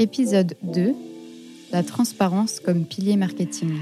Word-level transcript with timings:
Épisode 0.00 0.56
2 0.62 0.94
La 1.72 1.82
transparence 1.82 2.58
comme 2.58 2.86
pilier 2.86 3.16
marketing. 3.16 3.74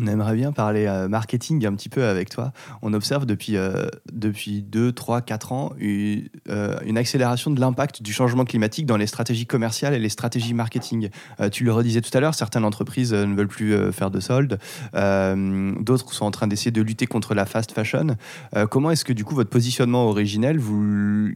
On 0.00 0.06
aimerait 0.06 0.36
bien 0.36 0.52
parler 0.52 0.86
euh, 0.86 1.08
marketing 1.08 1.66
un 1.66 1.74
petit 1.74 1.88
peu 1.88 2.04
avec 2.04 2.30
toi. 2.30 2.52
On 2.82 2.92
observe 2.92 3.26
depuis, 3.26 3.56
euh, 3.56 3.88
depuis 4.12 4.62
2, 4.62 4.92
3, 4.92 5.22
4 5.22 5.52
ans 5.52 5.72
une, 5.78 6.28
euh, 6.48 6.76
une 6.84 6.96
accélération 6.96 7.50
de 7.50 7.60
l'impact 7.60 8.02
du 8.02 8.12
changement 8.12 8.44
climatique 8.44 8.86
dans 8.86 8.96
les 8.96 9.06
stratégies 9.06 9.46
commerciales 9.46 9.94
et 9.94 9.98
les 9.98 10.08
stratégies 10.08 10.54
marketing. 10.54 11.08
Tu 11.52 11.64
le 11.64 11.72
redisais 11.72 12.00
tout 12.00 12.16
à 12.16 12.20
l'heure, 12.20 12.34
certaines 12.34 12.64
entreprises 12.64 13.12
ne 13.12 13.34
veulent 13.34 13.48
plus 13.48 13.92
faire 13.92 14.10
de 14.10 14.20
soldes, 14.20 14.58
d'autres 14.92 16.12
sont 16.12 16.24
en 16.24 16.30
train 16.30 16.46
d'essayer 16.46 16.70
de 16.70 16.82
lutter 16.82 17.06
contre 17.06 17.34
la 17.34 17.46
fast 17.46 17.72
fashion. 17.72 18.16
Comment 18.70 18.90
est-ce 18.90 19.04
que 19.04 19.12
du 19.12 19.24
coup 19.24 19.34
votre 19.34 19.50
positionnement 19.50 20.06
originel, 20.06 20.60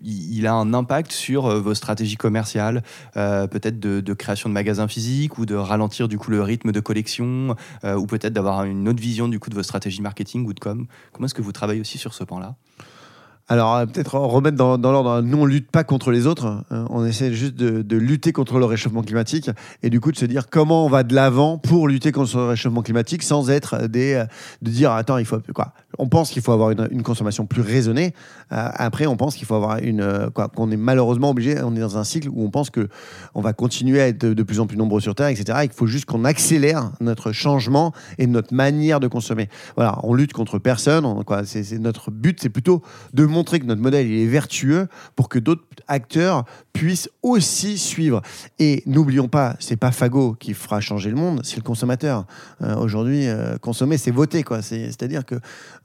il 0.03 0.47
a 0.47 0.55
un 0.55 0.75
impact 0.75 1.13
sur 1.13 1.49
vos 1.61 1.75
stratégies 1.75 2.17
commerciales, 2.17 2.83
peut-être 3.15 3.79
de, 3.79 4.01
de 4.01 4.13
création 4.15 4.49
de 4.49 4.55
magasins 4.55 4.89
physiques 4.89 5.39
ou 5.39 5.47
de 5.47 5.55
ralentir 5.55 6.09
du 6.09 6.19
coup 6.19 6.31
le 6.31 6.43
rythme 6.43 6.73
de 6.73 6.81
collection, 6.81 7.57
ou 7.85 8.07
peut-être 8.07 8.33
d'avoir 8.33 8.52
une 8.61 8.89
autre 8.89 9.01
vision 9.01 9.29
du 9.29 9.41
coup 9.41 9.51
de 9.51 9.55
vos 9.55 9.63
stratégies 9.63 10.03
marketing 10.03 10.47
ou 10.47 10.53
de 10.53 10.61
com. 10.61 10.87
Comment 11.13 11.27
est-ce 11.27 11.35
que 11.35 11.43
vous 11.43 11.53
travaillez 11.53 11.81
aussi 11.81 11.99
sur 11.99 12.15
ce 12.15 12.25
pan-là? 12.25 12.57
Alors, 13.49 13.75
euh, 13.77 13.87
peut-être 13.87 14.15
remettre 14.15 14.57
dans, 14.57 14.77
l'ordre. 14.77 15.21
Nous, 15.21 15.39
on 15.39 15.45
lutte 15.45 15.71
pas 15.71 15.85
contre 15.85 16.11
les 16.11 16.27
autres. 16.27 16.65
euh, 16.73 16.85
on 16.91 17.05
essaie 17.05 17.33
juste 17.33 17.55
de, 17.55 17.97
lutter 17.97 18.33
contre 18.33 18.59
le 18.59 18.65
réchauffement 18.65 19.03
climatique 19.03 19.51
et 19.83 19.91
du 19.91 20.01
coup 20.01 20.13
de 20.13 20.17
se 20.17 20.25
dire 20.25 20.49
comment 20.51 20.87
on 20.87 20.89
va 20.89 21.03
de 21.03 21.15
l'avant 21.15 21.59
pour 21.59 21.89
lutter 21.89 22.11
contre 22.11 22.37
le 22.37 22.47
réchauffement 22.47 22.83
climatique 22.83 23.23
sans 23.23 23.51
être 23.51 23.87
des 23.87 24.15
euh, 24.15 24.25
de 24.63 24.71
dire 24.71 24.93
attends 24.93 25.19
il 25.19 25.25
faut 25.25 25.39
quoi. 25.55 25.73
On 25.99 26.09
pense 26.09 26.31
qu'il 26.31 26.43
faut 26.43 26.53
avoir 26.53 26.71
une, 26.71 27.03
consommation 27.03 27.45
plus 27.45 27.61
raisonnée. 27.61 28.15
Euh, 28.53 28.69
après, 28.75 29.07
on 29.07 29.17
pense 29.17 29.35
qu'il 29.37 29.47
faut 29.47 29.55
avoir 29.55 29.79
une 29.79 30.31
quoi 30.35 30.49
qu'on 30.49 30.71
est 30.71 30.77
malheureusement 30.77 31.31
obligé. 31.31 31.61
On 31.63 31.77
est 31.77 31.81
dans 31.81 31.99
un 31.99 32.05
cycle 32.05 32.29
où 32.31 32.45
on 32.45 32.51
pense 32.51 32.71
que 32.71 32.89
on 33.35 33.43
va 33.43 33.53
continuer 33.53 34.01
à 34.01 34.09
être 34.09 34.19
de, 34.19 34.43
plus 34.43 34.61
en 34.61 34.67
plus 34.67 34.79
nombreux 34.79 35.01
sur 35.01 35.15
Terre, 35.15 35.29
etc. 35.29 35.59
Et 35.63 35.69
qu'il 35.69 35.77
faut 35.77 35.87
juste 35.87 36.07
qu'on 36.07 36.25
accélère 36.25 36.93
notre 37.01 37.33
changement 37.33 37.93
et 38.19 38.27
notre 38.27 38.55
manière 38.55 39.01
de 39.01 39.09
consommer. 39.09 39.49
Voilà, 39.77 39.99
on 40.03 40.15
lutte 40.15 40.33
contre 40.33 40.59
personne. 40.59 41.07
c'est 41.45 41.79
notre 41.79 42.11
but, 42.11 42.39
c'est 42.41 42.49
plutôt 42.49 42.83
de 43.13 43.27
montrer 43.33 43.59
que 43.59 43.67
notre 43.67 43.83
modèle 43.83 44.07
il 44.07 44.21
est 44.23 44.27
vertueux 44.27 44.87
pour 45.17 45.29
que 45.29 45.39
d'autres 45.39 45.65
acteurs 45.89 46.45
puissent 46.73 47.09
aussi 47.23 47.79
suivre. 47.79 48.23
Et 48.59 48.83
n'oublions 48.87 49.29
pas, 49.29 49.57
c'est 49.59 49.77
pas 49.77 49.91
Fago 49.93 50.35
qui 50.39 50.55
fera 50.55 50.81
changer 50.81 51.11
le 51.11 51.17
monde, 51.17 51.41
c'est 51.45 51.57
le 51.57 51.63
consommateur. 51.63 52.27
Euh, 52.63 52.77
Aujourd'hui, 52.77 53.27
euh, 53.29 53.59
consommer, 53.59 53.97
c'est 53.99 54.11
voter, 54.11 54.45
C'est-à-dire 54.61 55.25
que 55.25 55.37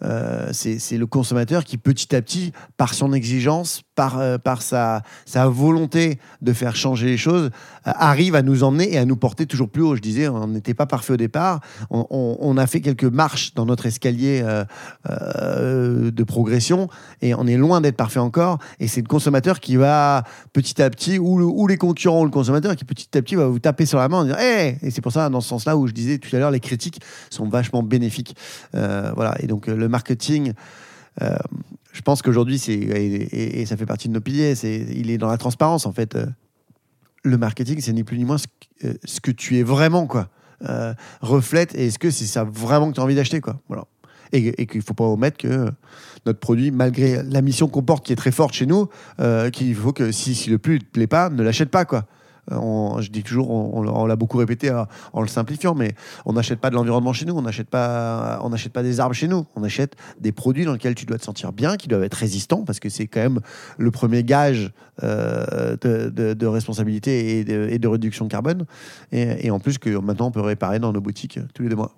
euh, 0.03 0.49
c'est 0.53 0.97
le 0.97 1.05
consommateur 1.05 1.63
qui, 1.63 1.77
petit 1.77 2.15
à 2.15 2.21
petit, 2.21 2.51
par 2.77 2.93
son 2.93 3.13
exigence, 3.13 3.81
par, 3.95 4.19
euh, 4.19 4.37
par 4.37 4.61
sa, 4.61 5.01
sa 5.25 5.47
volonté 5.47 6.19
de 6.41 6.53
faire 6.53 6.75
changer 6.75 7.07
les 7.07 7.17
choses, 7.17 7.49
arrive 7.83 8.35
à 8.35 8.41
nous 8.41 8.63
emmener 8.63 8.93
et 8.93 8.97
à 8.97 9.05
nous 9.05 9.17
porter 9.17 9.45
toujours 9.45 9.69
plus 9.69 9.81
haut. 9.81 9.95
Je 9.95 10.01
disais, 10.01 10.27
on 10.27 10.47
n'était 10.47 10.73
pas 10.73 10.85
parfait 10.85 11.13
au 11.13 11.17
départ. 11.17 11.61
On, 11.89 12.05
on- 12.39 12.57
a 12.57 12.65
fait 12.65 12.81
quelques 12.81 13.03
marches 13.03 13.53
dans 13.53 13.65
notre 13.67 13.85
escalier 13.85 14.43
de 15.07 16.23
progression 16.23 16.89
et 17.21 17.33
on 17.37 17.47
est 17.47 17.57
loin 17.57 17.79
d'être 17.81 17.95
parfait 17.95 18.19
encore. 18.19 18.59
Et 18.79 18.87
c'est 18.87 19.01
le 19.01 19.07
consommateur 19.07 19.59
qui 19.59 19.75
va 19.77 20.23
petit 20.53 20.81
à 20.81 20.89
petit, 20.89 21.19
ou, 21.19 21.37
le- 21.37 21.45
ou 21.45 21.67
les 21.67 21.77
concurrents 21.77 22.21
ou 22.21 22.25
le 22.25 22.31
consommateur 22.31 22.75
qui 22.75 22.83
petit 22.85 23.17
à 23.17 23.21
petit 23.21 23.35
va 23.35 23.47
vous 23.47 23.59
taper 23.59 23.85
sur 23.85 23.99
la 23.99 24.09
main 24.09 24.17
en 24.19 24.23
disant 24.25 24.37
Hey 24.37 24.77
Et 24.81 24.91
c'est 24.91 25.01
pour 25.01 25.11
ça, 25.11 25.29
dans 25.29 25.41
ce 25.41 25.47
sens-là, 25.49 25.77
où 25.77 25.87
je 25.87 25.93
disais 25.93 26.17
tout 26.17 26.35
à 26.35 26.39
l'heure, 26.39 26.51
les 26.51 26.59
critiques 26.59 27.01
sont 27.29 27.47
vachement 27.47 27.83
bénéfiques. 27.83 28.35
Euh, 28.75 29.11
voilà. 29.15 29.35
Et 29.41 29.47
donc, 29.47 29.69
euh, 29.69 29.75
le 29.75 29.87
marketing. 29.87 30.53
euh, 31.21 31.35
je 31.93 32.01
pense 32.01 32.21
qu'aujourd'hui, 32.21 32.59
c'est 32.59 32.73
et, 32.73 33.65
ça 33.65 33.75
fait 33.77 33.85
partie 33.87 34.07
de 34.07 34.13
nos 34.13 34.21
piliers. 34.21 34.53
C'est, 34.55 34.85
il 34.93 35.09
est 35.09 35.17
dans 35.17 35.29
la 35.29 35.37
transparence 35.37 35.85
en 35.87 35.91
fait. 35.91 36.15
Le 37.23 37.37
marketing, 37.37 37.79
c'est 37.81 37.91
ni 37.93 38.03
plus 38.03 38.17
ni 38.19 38.23
moins 38.25 38.37
ce, 38.37 38.45
que- 39.21 39.31
tu 39.31 39.57
es 39.57 39.63
vraiment, 39.63 40.05
quoi. 40.05 40.29
Reflète 41.21 41.73
et 41.75 41.87
est-ce 41.87 41.99
que 41.99 42.11
c'est 42.11 42.25
ça 42.25 42.43
vraiment 42.43 42.89
que 42.89 42.95
tu 42.95 43.01
as 43.01 43.03
envie 43.03 43.15
d'acheter, 43.15 43.41
quoi. 43.41 43.59
Voilà. 43.67 43.85
Et, 44.33 44.65
qu'il 44.65 44.81
faut 44.81 44.93
pas 44.93 45.05
omettre 45.05 45.37
que 45.37 45.71
notre 46.25 46.39
produit, 46.39 46.71
malgré 46.71 47.23
la 47.23 47.41
mission 47.41 47.67
qu'on 47.67 47.83
porte 47.83 48.05
qui 48.05 48.13
est 48.13 48.17
très 48.17 48.31
forte 48.31 48.53
chez 48.53 48.65
nous, 48.65 48.87
euh, 49.19 49.49
qu'il 49.49 49.75
faut 49.75 49.93
que 49.93 50.11
si, 50.11 50.49
le 50.49 50.57
plus 50.57 50.75
ne 50.75 50.79
te 50.79 50.85
plaît 50.85 51.07
pas, 51.07 51.29
ne 51.29 51.43
l'achète 51.43 51.69
pas, 51.69 51.85
quoi. 51.85 52.05
Euh, 52.51 52.55
on- 52.55 53.01
je 53.01 53.11
dis 53.11 53.23
toujours, 53.23 53.49
on, 53.51 54.05
l'a- 54.05 54.15
beaucoup 54.15 54.37
répété 54.37 54.69
euh, 54.69 54.83
en 55.11 55.21
le 55.21 55.27
simplifiant, 55.27 55.75
mais 55.75 55.95
on 56.25 56.33
n'achète 56.33 56.59
pas 56.59 56.69
de 56.69 56.75
l'environnement 56.75 57.11
chez 57.11 57.25
nous, 57.25 57.35
on 57.35 57.41
n'achète 57.41 57.69
pas, 57.69 58.41
pas 58.73 58.83
des 58.83 58.99
arbres 58.99 59.13
chez 59.15 59.27
nous, 59.27 59.45
on 59.55 59.63
achète 59.63 59.95
des 60.21 60.31
produits 60.31 60.63
dans 60.65 60.71
lesquels 60.73 60.95
tu 60.95 61.05
dois 61.05 61.17
te 61.17 61.23
sentir 61.25 61.51
bien, 61.51 61.75
qui 61.75 61.87
doivent 61.87 62.03
être 62.03 62.13
résistants, 62.15 62.63
parce 62.63 62.79
que 62.79 62.89
c'est 62.89 63.07
quand 63.07 63.19
même 63.21 63.39
le 63.77 63.91
premier 63.91 64.23
gage 64.23 64.71
de, 65.01 66.45
responsabilité 66.45 67.39
et 67.39 67.79
de, 67.79 67.87
réduction 67.87 68.25
de 68.25 68.31
carbone. 68.31 68.65
Et, 69.11 69.47
et 69.47 69.51
en 69.51 69.59
plus 69.59 69.77
que 69.77 69.89
maintenant 69.97 70.27
on 70.27 70.31
peut 70.31 70.41
réparer 70.41 70.79
dans 70.79 70.93
nos 70.93 71.01
boutiques 71.01 71.39
tous 71.53 71.63
les 71.63 71.69
deux 71.69 71.75
mois. 71.75 71.93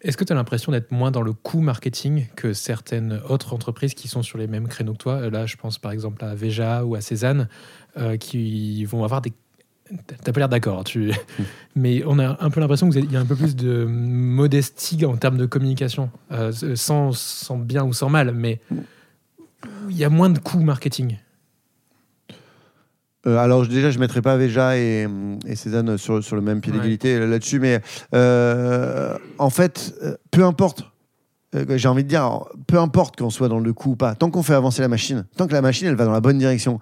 Est-ce 0.00 0.16
que 0.16 0.24
tu 0.24 0.32
as 0.32 0.36
l'impression 0.36 0.70
d'être 0.70 0.92
moins 0.92 1.10
dans 1.10 1.22
le 1.22 1.32
coût 1.32 1.60
marketing 1.60 2.26
que 2.36 2.52
certaines 2.52 3.20
autres 3.28 3.52
entreprises 3.52 3.94
qui 3.94 4.06
sont 4.06 4.22
sur 4.22 4.38
les 4.38 4.46
mêmes 4.46 4.68
créneaux 4.68 4.92
que 4.92 4.98
toi? 4.98 5.14
Euh, 5.14 5.30
Là, 5.30 5.46
je 5.46 5.56
pense 5.56 5.78
par 5.78 5.92
exemple 5.92 6.24
à 6.24 6.34
Veja 6.34 6.84
ou 6.84 6.94
à 6.94 7.00
Cézanne, 7.00 7.48
euh, 7.96 8.16
qui 8.16 8.84
vont 8.84 9.04
avoir 9.04 9.20
des. 9.20 9.32
T'as 10.22 10.32
pas 10.32 10.40
l'air 10.40 10.48
d'accord, 10.50 10.84
tu... 10.84 11.12
mais 11.74 12.02
on 12.06 12.18
a 12.18 12.44
un 12.44 12.50
peu 12.50 12.60
l'impression 12.60 12.90
qu'il 12.90 13.10
y 13.10 13.16
a 13.16 13.20
un 13.20 13.24
peu 13.24 13.34
plus 13.34 13.56
de 13.56 13.86
modestie 13.86 15.04
en 15.06 15.16
termes 15.16 15.38
de 15.38 15.46
communication, 15.46 16.10
euh, 16.30 16.52
sans, 16.74 17.12
sans 17.12 17.56
bien 17.56 17.84
ou 17.84 17.94
sans 17.94 18.10
mal, 18.10 18.32
mais 18.32 18.60
il 19.88 19.96
y 19.96 20.04
a 20.04 20.10
moins 20.10 20.28
de 20.28 20.38
coûts 20.38 20.60
marketing. 20.60 21.16
Euh, 23.26 23.36
alors 23.36 23.66
déjà, 23.66 23.90
je 23.90 23.96
ne 23.96 24.00
mettrai 24.00 24.22
pas 24.22 24.36
Veja 24.36 24.76
et, 24.78 25.06
et 25.46 25.56
Cézanne 25.56 25.98
sur, 25.98 26.22
sur 26.22 26.36
le 26.36 26.42
même 26.42 26.60
pied 26.60 26.72
d'égalité 26.72 27.18
là-dessus, 27.18 27.58
mais 27.58 27.80
euh, 28.14 29.16
en 29.38 29.50
fait, 29.50 29.92
euh, 30.02 30.14
peu 30.30 30.44
importe. 30.44 30.84
euh, 31.56 31.64
J'ai 31.76 31.88
envie 31.88 32.04
de 32.04 32.08
dire, 32.08 32.44
peu 32.68 32.78
importe 32.78 33.16
qu'on 33.16 33.30
soit 33.30 33.48
dans 33.48 33.58
le 33.58 33.72
coup 33.72 33.90
ou 33.92 33.96
pas, 33.96 34.14
tant 34.14 34.30
qu'on 34.30 34.42
fait 34.44 34.54
avancer 34.54 34.82
la 34.82 34.88
machine, 34.88 35.24
tant 35.36 35.46
que 35.48 35.52
la 35.52 35.62
machine 35.62 35.88
elle 35.88 35.96
va 35.96 36.04
dans 36.04 36.12
la 36.12 36.20
bonne 36.20 36.38
direction, 36.38 36.78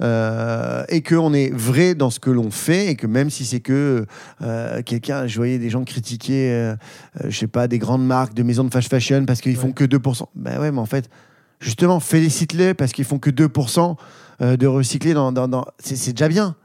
euh, 0.00 0.84
et 0.88 1.02
qu'on 1.02 1.32
est 1.34 1.52
vrai 1.52 1.94
dans 1.94 2.10
ce 2.10 2.20
que 2.20 2.30
l'on 2.30 2.50
fait, 2.52 2.86
et 2.88 2.94
que 2.96 3.06
même 3.08 3.30
si 3.30 3.44
c'est 3.44 3.60
que 3.60 4.06
euh, 4.42 4.82
quelqu'un, 4.82 5.26
je 5.26 5.36
voyais 5.36 5.58
des 5.58 5.70
gens 5.70 5.82
critiquer, 5.84 6.52
euh, 6.52 6.76
je 7.24 7.36
sais 7.36 7.46
pas, 7.48 7.66
des 7.68 7.78
grandes 7.78 8.06
marques 8.06 8.34
de 8.34 8.42
maisons 8.44 8.64
de 8.64 8.72
fast 8.72 8.88
fashion 8.90 9.24
parce 9.24 9.40
qu'ils 9.40 9.56
font 9.56 9.68
Ouais. 9.68 9.72
que 9.72 9.84
2%. 9.84 10.28
Ben 10.36 10.60
ouais, 10.60 10.70
mais 10.70 10.78
en 10.80 10.86
fait, 10.86 11.08
justement, 11.64 11.98
félicite-les 12.00 12.74
parce 12.74 12.92
qu'ils 12.92 13.04
font 13.06 13.18
que 13.18 13.30
2% 13.30 13.96
euh, 14.42 14.56
de 14.56 14.66
recycler 14.66 15.14
dans. 15.14 15.32
dans- 15.32 15.48
dans- 15.48 15.64
C'est 15.78 16.12
déjà 16.12 16.28
bien. 16.28 16.56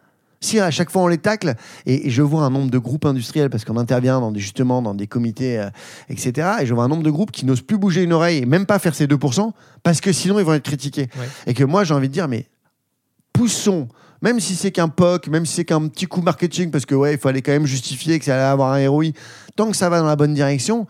Si 0.41 0.57
à 0.59 0.71
chaque 0.71 0.89
fois 0.89 1.01
on 1.03 1.07
les 1.07 1.17
tacle, 1.17 1.55
et, 1.85 2.07
et 2.07 2.09
je 2.09 2.21
vois 2.21 2.43
un 2.43 2.49
nombre 2.49 2.71
de 2.71 2.77
groupes 2.77 3.05
industriels, 3.05 3.49
parce 3.49 3.65
qu'on 3.65 3.75
intervient 3.77 4.21
dans 4.21 4.31
des, 4.31 4.39
justement 4.39 4.81
dans 4.81 4.93
des 4.95 5.05
comités, 5.07 5.59
euh, 5.59 5.69
etc., 6.07 6.47
et 6.61 6.65
je 6.65 6.73
vois 6.73 6.85
un 6.85 6.87
nombre 6.87 7.03
de 7.03 7.11
groupes 7.11 7.31
qui 7.31 7.45
n'osent 7.45 7.61
plus 7.61 7.77
bouger 7.77 8.03
une 8.03 8.13
oreille 8.13 8.37
et 8.37 8.45
même 8.45 8.65
pas 8.65 8.79
faire 8.79 8.95
ces 8.95 9.05
2%, 9.05 9.51
parce 9.83 9.99
que 9.99 10.13
sinon 10.13 10.39
ils 10.39 10.45
vont 10.45 10.53
être 10.53 10.63
critiqués. 10.63 11.09
Ouais. 11.19 11.27
Et 11.45 11.53
que 11.53 11.63
moi 11.65 11.83
j'ai 11.83 11.93
envie 11.93 12.07
de 12.07 12.13
dire, 12.13 12.27
mais 12.29 12.47
poussons, 13.33 13.87
même 14.21 14.39
si 14.39 14.55
c'est 14.55 14.71
qu'un 14.71 14.87
POC, 14.89 15.27
même 15.27 15.45
si 15.45 15.55
c'est 15.55 15.65
qu'un 15.65 15.87
petit 15.87 16.05
coup 16.05 16.21
marketing, 16.21 16.71
parce 16.71 16.85
que 16.85 16.95
ouais, 16.95 17.13
il 17.15 17.19
fallait 17.19 17.41
quand 17.41 17.51
même 17.51 17.65
justifier 17.65 18.17
que 18.19 18.25
ça 18.25 18.35
allait 18.35 18.43
avoir 18.43 18.73
un 18.73 18.89
ROI, 18.89 19.07
tant 19.55 19.69
que 19.69 19.75
ça 19.77 19.89
va 19.89 19.99
dans 19.99 20.05
la 20.07 20.15
bonne 20.15 20.33
direction, 20.33 20.87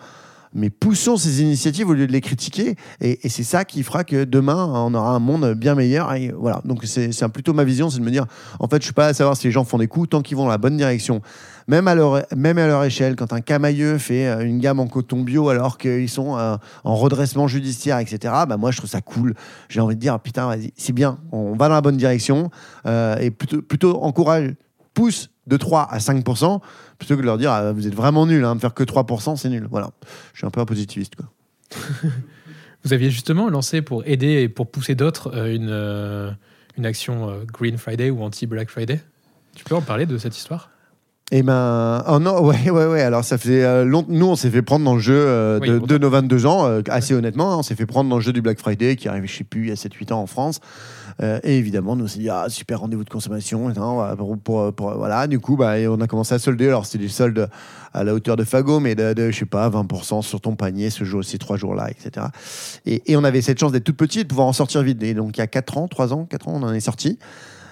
mais 0.53 0.69
poussons 0.69 1.17
ces 1.17 1.41
initiatives 1.41 1.89
au 1.89 1.93
lieu 1.93 2.07
de 2.07 2.11
les 2.11 2.21
critiquer, 2.21 2.75
et, 3.01 3.19
c'est 3.29 3.43
ça 3.43 3.65
qui 3.65 3.83
fera 3.83 4.03
que 4.03 4.23
demain, 4.23 4.65
on 4.73 4.93
aura 4.93 5.11
un 5.11 5.19
monde 5.19 5.53
bien 5.53 5.75
meilleur. 5.75 6.13
Voilà, 6.37 6.61
donc 6.65 6.83
c'est 6.85 7.27
plutôt 7.29 7.53
ma 7.53 7.63
vision, 7.63 7.89
c'est 7.89 7.99
de 7.99 8.03
me 8.03 8.11
dire, 8.11 8.25
en 8.59 8.67
fait, 8.67 8.77
je 8.77 8.85
suis 8.85 8.93
pas 8.93 9.07
à 9.07 9.13
savoir 9.13 9.37
si 9.37 9.47
les 9.47 9.51
gens 9.51 9.63
font 9.63 9.77
des 9.77 9.87
coups, 9.87 10.09
tant 10.09 10.21
qu'ils 10.21 10.37
vont 10.37 10.43
dans 10.43 10.49
la 10.49 10.57
bonne 10.57 10.77
direction. 10.77 11.21
Même 11.67 11.87
à 11.87 11.93
leur, 11.93 12.23
même 12.35 12.57
à 12.57 12.65
leur 12.65 12.83
échelle, 12.83 13.15
quand 13.15 13.31
un 13.31 13.41
camailleux 13.41 13.99
fait 13.99 14.27
euh, 14.27 14.39
une 14.43 14.59
gamme 14.59 14.79
en 14.79 14.87
coton 14.87 15.21
bio 15.21 15.49
alors 15.49 15.77
qu'ils 15.77 16.09
sont 16.09 16.35
euh, 16.35 16.55
en 16.83 16.95
redressement 16.95 17.47
judiciaire, 17.47 17.99
etc., 17.99 18.33
bah 18.47 18.57
moi, 18.57 18.71
je 18.71 18.77
trouve 18.77 18.89
ça 18.89 19.01
cool. 19.01 19.35
J'ai 19.69 19.79
envie 19.79 19.95
de 19.95 20.01
dire, 20.01 20.19
putain, 20.19 20.47
vas-y, 20.47 20.73
c'est 20.75 20.93
bien, 20.93 21.19
on 21.31 21.53
va 21.53 21.67
dans 21.67 21.75
la 21.75 21.81
bonne 21.81 21.97
direction, 21.97 22.49
euh, 22.87 23.17
et 23.19 23.29
plutôt, 23.29 23.61
plutôt 23.61 24.01
encourage, 24.01 24.55
pousse 24.93 25.29
de 25.47 25.57
3 25.57 25.87
à 25.89 25.97
5%, 25.97 26.61
plutôt 26.97 27.15
que 27.15 27.21
de 27.21 27.25
leur 27.25 27.37
dire, 27.37 27.51
ah, 27.51 27.71
vous 27.71 27.87
êtes 27.87 27.95
vraiment 27.95 28.25
nul, 28.25 28.43
hein, 28.45 28.55
de 28.55 28.61
faire 28.61 28.73
que 28.73 28.83
3%, 28.83 29.35
c'est 29.35 29.49
nul. 29.49 29.67
Voilà, 29.69 29.91
je 30.33 30.39
suis 30.39 30.47
un 30.47 30.51
peu 30.51 30.61
un 30.61 30.65
positiviste, 30.65 31.15
quoi. 31.15 31.25
Vous 32.83 32.93
aviez 32.93 33.09
justement 33.09 33.49
lancé 33.49 33.81
pour 33.81 34.07
aider 34.07 34.41
et 34.41 34.49
pour 34.49 34.71
pousser 34.71 34.95
d'autres 34.95 35.35
euh, 35.35 35.53
une, 35.53 35.69
euh, 35.69 36.31
une 36.77 36.85
action 36.85 37.29
euh, 37.29 37.43
Green 37.45 37.77
Friday 37.77 38.09
ou 38.09 38.23
anti-Black 38.23 38.69
Friday? 38.69 39.01
Tu 39.55 39.65
peux 39.65 39.75
en 39.75 39.81
parler 39.81 40.05
de 40.05 40.17
cette 40.17 40.37
histoire? 40.37 40.69
Eh 41.31 41.43
ben, 41.43 42.03
oh 42.07 42.17
non, 42.17 42.41
ouais, 42.45 42.69
ouais, 42.71 42.85
ouais. 42.87 43.01
Alors, 43.01 43.23
ça 43.23 43.37
faisait 43.37 43.63
euh, 43.63 43.85
long- 43.85 44.05
Nous, 44.09 44.25
on 44.25 44.35
s'est 44.35 44.49
fait 44.49 44.63
prendre 44.63 44.83
dans 44.83 44.95
le 44.95 44.99
jeu 44.99 45.13
euh, 45.15 45.59
Oui, 45.61 45.69
de, 45.69 45.77
de 45.77 45.97
nos 45.99 46.09
22 46.09 46.45
ans, 46.47 46.65
euh, 46.65 46.81
assez 46.89 47.13
honnêtement. 47.13 47.53
hein, 47.53 47.57
on 47.59 47.63
s'est 47.63 47.75
fait 47.75 47.85
prendre 47.85 48.09
dans 48.09 48.15
le 48.15 48.21
jeu 48.21 48.33
du 48.33 48.41
Black 48.41 48.57
Friday 48.59 48.95
qui 48.95 49.07
arrivait, 49.07 49.27
je 49.27 49.37
sais 49.37 49.43
plus, 49.43 49.63
il 49.65 49.69
y 49.69 49.71
a 49.71 49.75
7-8 49.75 50.11
ans 50.11 50.21
en 50.21 50.25
France. 50.27 50.59
Euh, 51.21 51.39
et 51.43 51.57
évidemment, 51.57 51.95
nous, 51.95 52.05
on 52.05 52.07
s'est 52.07 52.17
dit, 52.19 52.29
ah, 52.29 52.45
super 52.49 52.79
rendez-vous 52.79 53.03
de 53.03 53.09
consommation. 53.09 53.69
et 53.69 53.73
non, 53.73 53.95
voilà, 53.95 54.15
pour, 54.15 54.37
pour- 54.39 54.73
pour- 54.73 54.93
voilà, 54.97 55.27
du 55.27 55.39
coup, 55.39 55.55
bah, 55.55 55.77
et 55.77 55.87
on 55.87 55.99
a 56.01 56.07
commencé 56.07 56.33
à 56.33 56.39
solder. 56.39 56.67
Alors, 56.67 56.85
c'était 56.87 57.03
des 57.03 57.09
soldes 57.09 57.47
à 57.93 58.03
la 58.03 58.13
hauteur 58.15 58.35
de 58.35 58.43
Fago, 58.43 58.79
mais 58.79 58.95
de, 58.95 59.13
de, 59.13 59.29
je 59.29 59.37
sais 59.39 59.45
pas, 59.45 59.69
20% 59.69 60.23
sur 60.23 60.41
ton 60.41 60.55
panier 60.55 60.89
ce 60.89 61.03
jour, 61.03 61.23
ces 61.23 61.37
trois 61.37 61.57
jours-là, 61.57 61.89
etc. 61.91 62.25
Et, 62.87 63.03
et 63.11 63.17
on 63.17 63.23
avait 63.23 63.41
cette 63.41 63.59
chance 63.59 63.71
d'être 63.71 63.83
toute 63.83 63.97
petite, 63.97 64.23
de 64.23 64.27
pouvoir 64.29 64.47
en 64.47 64.53
sortir 64.53 64.81
vite. 64.81 65.03
Et 65.03 65.13
donc, 65.13 65.37
il 65.37 65.41
y 65.41 65.43
a 65.43 65.47
4 65.47 65.77
ans, 65.77 65.87
3 65.87 66.11
ans, 66.13 66.25
4 66.25 66.47
ans, 66.47 66.53
on 66.55 66.63
en 66.63 66.73
est 66.73 66.79
sorti. 66.79 67.19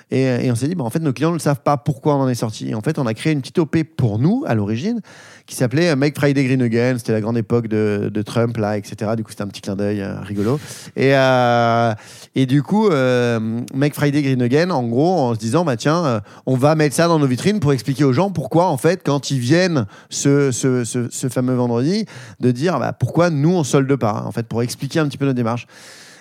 Et, 0.09 0.23
et 0.23 0.51
on 0.51 0.55
s'est 0.55 0.67
dit, 0.67 0.75
bah, 0.75 0.83
en 0.83 0.89
fait, 0.89 0.99
nos 0.99 1.13
clients 1.13 1.33
ne 1.33 1.39
savent 1.39 1.61
pas 1.61 1.77
pourquoi 1.77 2.15
on 2.15 2.21
en 2.21 2.29
est 2.29 2.35
sorti. 2.35 2.73
En 2.75 2.81
fait, 2.81 2.97
on 2.99 3.05
a 3.05 3.13
créé 3.13 3.33
une 3.33 3.41
petite 3.41 3.59
OP 3.59 3.77
pour 3.97 4.19
nous, 4.19 4.43
à 4.47 4.55
l'origine, 4.55 5.01
qui 5.45 5.55
s'appelait 5.55 5.95
Make 5.95 6.15
Friday 6.15 6.43
Green 6.43 6.61
Again. 6.61 6.95
C'était 6.97 7.11
la 7.11 7.21
grande 7.21 7.37
époque 7.37 7.67
de, 7.67 8.21
Trump, 8.25 8.55
là, 8.57 8.77
etc. 8.77 9.11
Du 9.15 9.23
coup, 9.23 9.31
c'était 9.31 9.43
un 9.43 9.47
petit 9.47 9.61
clin 9.61 9.75
d'œil 9.75 10.01
euh, 10.01 10.19
rigolo. 10.21 10.59
Et, 10.95 11.11
euh, 11.13 11.93
et 12.35 12.45
du 12.45 12.63
coup, 12.63 12.89
euh, 12.89 13.61
Make 13.73 13.93
Friday 13.93 14.21
Green 14.21 14.41
Again, 14.41 14.69
en 14.69 14.83
gros, 14.83 15.17
en 15.17 15.33
se 15.33 15.39
disant, 15.39 15.65
bah 15.65 15.77
tiens, 15.77 16.05
euh, 16.05 16.19
on 16.45 16.55
va 16.55 16.75
mettre 16.75 16.95
ça 16.95 17.07
dans 17.07 17.19
nos 17.19 17.27
vitrines 17.27 17.59
pour 17.59 17.73
expliquer 17.73 18.03
aux 18.03 18.13
gens 18.13 18.31
pourquoi, 18.31 18.67
en 18.67 18.77
fait, 18.77 19.01
quand 19.03 19.31
ils 19.31 19.39
viennent 19.39 19.85
ce, 20.09 20.51
ce, 20.51 20.83
ce, 20.83 21.07
ce 21.09 21.29
fameux 21.29 21.55
vendredi, 21.55 22.05
de 22.39 22.51
dire 22.51 22.79
bah, 22.79 22.93
pourquoi 22.93 23.29
nous, 23.29 23.51
on 23.51 23.63
solde 23.63 23.95
pas. 23.95 24.23
En 24.25 24.31
fait, 24.31 24.47
pour 24.47 24.61
expliquer 24.61 24.99
un 24.99 25.07
petit 25.07 25.17
peu 25.17 25.25
notre 25.25 25.35
démarche. 25.35 25.67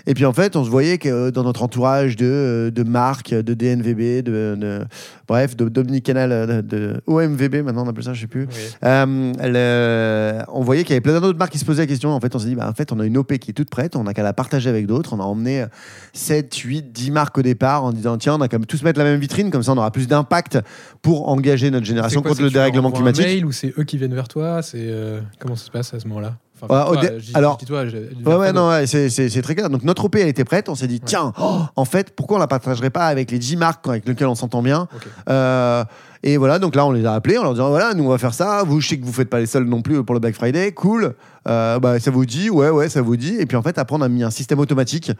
Et 0.08 0.14
puis 0.14 0.24
en 0.24 0.32
fait, 0.32 0.54
on 0.56 0.64
se 0.64 0.70
voyait 0.70 0.98
que 0.98 1.08
euh, 1.08 1.30
dans 1.30 1.42
notre 1.42 1.62
entourage 1.62 2.14
de, 2.16 2.26
euh, 2.26 2.70
de 2.70 2.82
marques, 2.84 3.34
de 3.34 3.54
DNVB, 3.54 4.22
de, 4.22 4.56
de- 4.56 4.84
bref, 5.26 5.56
de 5.56 5.68
Dominique 5.68 6.04
Canal, 6.04 6.30
euh, 6.32 6.62
de, 6.62 6.76
de 6.76 7.00
OMVB, 7.06 7.56
maintenant 7.64 7.84
on 7.84 7.88
appelle 7.88 8.04
ça, 8.04 8.12
je 8.14 8.20
sais 8.20 8.26
plus. 8.26 8.42
Oui. 8.48 8.54
Euh, 8.84 9.32
le- 9.42 10.44
on 10.52 10.62
voyait 10.62 10.82
qu'il 10.84 10.90
y 10.90 10.94
avait 10.94 11.00
plein 11.00 11.20
d'autres 11.20 11.38
marques 11.38 11.52
qui 11.52 11.58
se 11.58 11.64
posaient 11.64 11.82
la 11.82 11.86
question. 11.88 12.10
En 12.10 12.20
fait, 12.20 12.34
on 12.34 12.38
s'est 12.38 12.46
dit, 12.48 12.54
bah, 12.54 12.68
en 12.68 12.72
fait, 12.74 12.92
on 12.92 13.00
a 13.00 13.04
une 13.06 13.16
OP 13.18 13.36
qui 13.38 13.50
est 13.50 13.54
toute 13.54 13.68
prête, 13.70 13.96
on 13.96 14.04
n'a 14.04 14.14
qu'à 14.14 14.22
la 14.22 14.32
partager 14.32 14.68
avec 14.70 14.86
d'autres. 14.86 15.12
On 15.12 15.20
a 15.20 15.24
emmené 15.24 15.62
euh, 15.62 15.66
7, 16.12 16.54
8, 16.54 16.92
10 16.92 17.10
marques 17.10 17.36
au 17.38 17.42
départ 17.42 17.82
en 17.84 17.92
disant, 17.92 18.16
tiens, 18.16 18.36
on 18.36 18.40
a 18.40 18.48
quand 18.48 18.58
même 18.58 18.66
tous 18.66 18.82
mettre 18.84 18.98
la 18.98 19.04
même 19.04 19.18
vitrine, 19.20 19.50
comme 19.50 19.62
ça 19.64 19.72
on 19.72 19.76
aura 19.76 19.90
plus 19.90 20.06
d'impact 20.06 20.58
pour 21.02 21.28
engager 21.28 21.70
notre 21.70 21.84
génération 21.86 22.20
C'est 22.20 22.22
quoi, 22.22 22.30
contre 22.30 22.38
c'est 22.38 22.44
le 22.44 22.50
dérèglement 22.50 22.90
climatique. 22.92 23.24
mail 23.26 23.44
ou 23.44 23.50
c'est 23.52 23.74
eux 23.78 23.84
qui 23.84 23.98
viennent 23.98 24.14
vers 24.14 24.28
toi? 24.28 24.62
C'est 24.62 24.78
euh, 24.80 25.20
comment 25.40 25.56
ça 25.56 25.66
se 25.66 25.70
passe 25.70 25.92
à 25.94 25.98
ce 26.00 26.06
moment-là? 26.08 26.36
Enfin, 26.60 26.74
Ouais, 26.74 26.90
au 26.90 26.92
toi, 26.94 27.02
dé- 27.02 27.14
je 27.18 27.24
dis- 27.26 27.32
alors- 27.34 27.58
toi, 27.58 27.84
Ouais, 28.24 28.34
ouais, 28.36 28.52
non, 28.52 28.68
ouais, 28.70 28.86
c'est- 28.86 29.10
très 29.42 29.54
clair. 29.54 29.68
Donc 29.68 29.82
notre 29.84 30.04
OP, 30.06 30.16
elle 30.20 30.28
était 30.28 30.44
prête. 30.44 30.68
On 30.68 30.74
s'est 30.74 30.86
dit, 30.86 31.00
tiens, 31.00 31.32
oh, 31.38 31.60
en 31.76 31.84
fait, 31.84 32.14
pourquoi 32.16 32.38
on 32.38 32.40
la 32.40 32.46
partagerait 32.46 32.90
pas 32.90 33.06
avec 33.06 33.30
les 33.30 33.38
10 33.38 33.56
marques 33.56 33.86
avec 33.86 34.06
lesquelles 34.08 34.26
on 34.28 34.34
s'entend 34.34 34.62
bien. 34.62 34.88
Euh, 35.28 35.84
Et 36.28 36.38
voilà, 36.38 36.58
donc 36.58 36.74
là, 36.74 36.84
on 36.84 36.90
les 36.90 37.06
a 37.06 37.14
appelés 37.14 37.38
en 37.38 37.44
leur 37.44 37.52
disant, 37.52 37.68
voilà, 37.68 37.94
nous, 37.94 38.02
on 38.02 38.08
va 38.08 38.18
faire 38.18 38.34
ça. 38.34 38.64
Vous, 38.64 38.80
je 38.80 38.88
sais 38.88 38.98
que 38.98 39.04
vous 39.04 39.12
faites 39.12 39.30
pas 39.30 39.38
les 39.38 39.46
seuls 39.46 39.62
non 39.62 39.80
plus 39.80 40.02
pour 40.02 40.12
le 40.12 40.18
Black 40.18 40.34
Friday. 40.34 40.72
Cool. 40.72 41.14
Euh, 41.46 41.78
bah, 41.78 42.00
ça 42.00 42.10
vous 42.10 42.26
dit 42.26 42.50
Ouais, 42.50 42.68
ouais, 42.68 42.88
ça 42.88 43.00
vous 43.00 43.16
dit. 43.16 43.36
Et 43.38 43.46
puis 43.46 43.56
en 43.56 43.62
fait, 43.62 43.78
après, 43.78 43.94
on 43.96 44.00
a 44.00 44.08
mis 44.08 44.24
un 44.24 44.30
système 44.30 44.58
automatique 44.58 45.12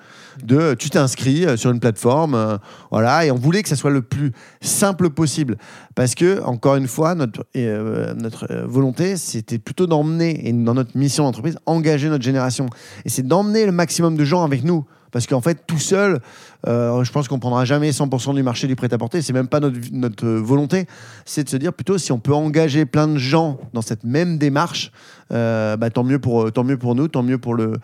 de 0.43 0.75
tu 0.75 0.91
t'inscris 0.91 1.47
euh, 1.47 1.57
sur 1.57 1.71
une 1.71 1.79
plateforme. 1.79 2.35
euh, 2.35 2.59
voilà, 2.91 3.25
et 3.25 3.31
on 3.31 3.37
voulait 3.37 3.63
que 3.63 3.69
ça 3.69 3.77
soit 3.77 3.93
le 3.93 4.03
plus 4.03 4.33
simple 4.61 5.11
possible. 5.11 5.59
Parce 5.95 6.17
que, 6.17 6.43
encore 6.43 6.75
une 6.75 6.89
fois, 6.89 7.15
notre, 7.15 7.47
notre 7.55 8.65
volonté, 8.67 9.17
c'était 9.17 9.59
plutôt 9.59 9.87
d'emmener, 9.87 10.49
et 10.49 10.53
dans 10.53 10.75
notre 10.75 10.99
mission 10.99 11.23
d'entreprise, 11.23 11.57
engager 11.67 12.09
notre 12.09 12.25
génération. 12.25 12.67
Et 13.05 13.11
c'est 13.11 13.23
d'emmener 13.23 13.65
le 13.65 13.71
maximum 13.71 14.17
de 14.17 14.25
gens 14.25 14.43
avec 14.43 14.65
nous. 14.65 14.85
Parce 15.17 15.27
qu'en 15.27 15.41
fait, 15.41 15.63
tout 15.67 15.79
seul, 15.79 16.21
euh, 16.69 17.03
je 17.03 17.11
pense 17.11 17.27
qu'on 17.27 17.39
prendra 17.39 17.65
jamais 17.65 17.91
100% 17.91 18.35
du 18.35 18.43
marché 18.43 18.67
du 18.67 18.77
prêt-à-porter. 18.77 19.23
C'est 19.23 19.33
même 19.33 19.49
pas 19.49 19.61
notre, 19.61 20.27
euh, 20.27 20.39
volonté. 20.39 20.85
C'est 21.25 21.45
de 21.45 21.49
se 21.49 21.57
dire 21.57 21.73
plutôt 21.73 21.97
si 21.97 22.13
on 22.13 22.19
peut 22.19 22.35
engager 22.35 22.85
plein 22.85 23.09
de 23.09 23.17
gens 23.17 23.59
dans 23.73 23.81
cette 23.81 24.05
même 24.05 24.37
démarche, 24.37 24.93
euh, 25.33 25.79
bah, 25.79 25.89
tant 25.89 26.05
mieux 26.05 26.19
pour 26.19 26.53
tant 26.53 26.65
mieux 26.65 26.77
pour 26.77 26.95
nous, 26.95 27.09
tant 27.09 27.23
mieux 27.23 27.39
pour 27.39 27.55
le, 27.55 27.79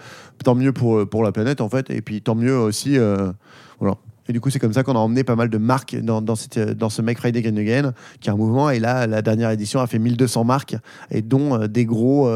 tant 0.44 0.54
mieux 0.54 0.74
pour 0.74 1.08
pour 1.08 1.22
la 1.22 1.32
planète 1.32 1.62
en 1.62 1.70
fait, 1.70 1.88
et 1.88 2.02
puis 2.02 2.20
tant 2.20 2.34
mieux 2.34 2.54
aussi. 2.54 2.98
Et 4.28 4.32
du 4.34 4.40
coup, 4.42 4.50
c'est 4.50 4.58
comme 4.58 4.74
ça 4.74 4.82
qu'on 4.82 4.94
a 4.94 4.98
emmené 4.98 5.24
pas 5.24 5.34
mal 5.34 5.48
de 5.48 5.56
marques 5.56 5.96
dans, 5.96 6.20
dans, 6.20 6.36
ce 6.36 7.00
Make 7.00 7.16
Friday 7.16 7.40
Green 7.40 7.56
Again, 7.56 7.94
qui 8.20 8.28
est 8.28 8.32
un 8.32 8.36
mouvement. 8.36 8.68
Et 8.68 8.78
là, 8.78 9.06
la 9.06 9.22
dernière 9.22 9.50
édition 9.50 9.80
a 9.80 9.86
fait 9.86 9.98
1200 9.98 10.44
marques, 10.44 10.76
et 11.10 11.22
dont 11.22 11.66
des 11.66 11.86
gros, 11.86 12.30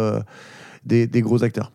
des, 0.86 1.06
des 1.06 1.20
gros 1.20 1.44
acteurs. 1.44 1.70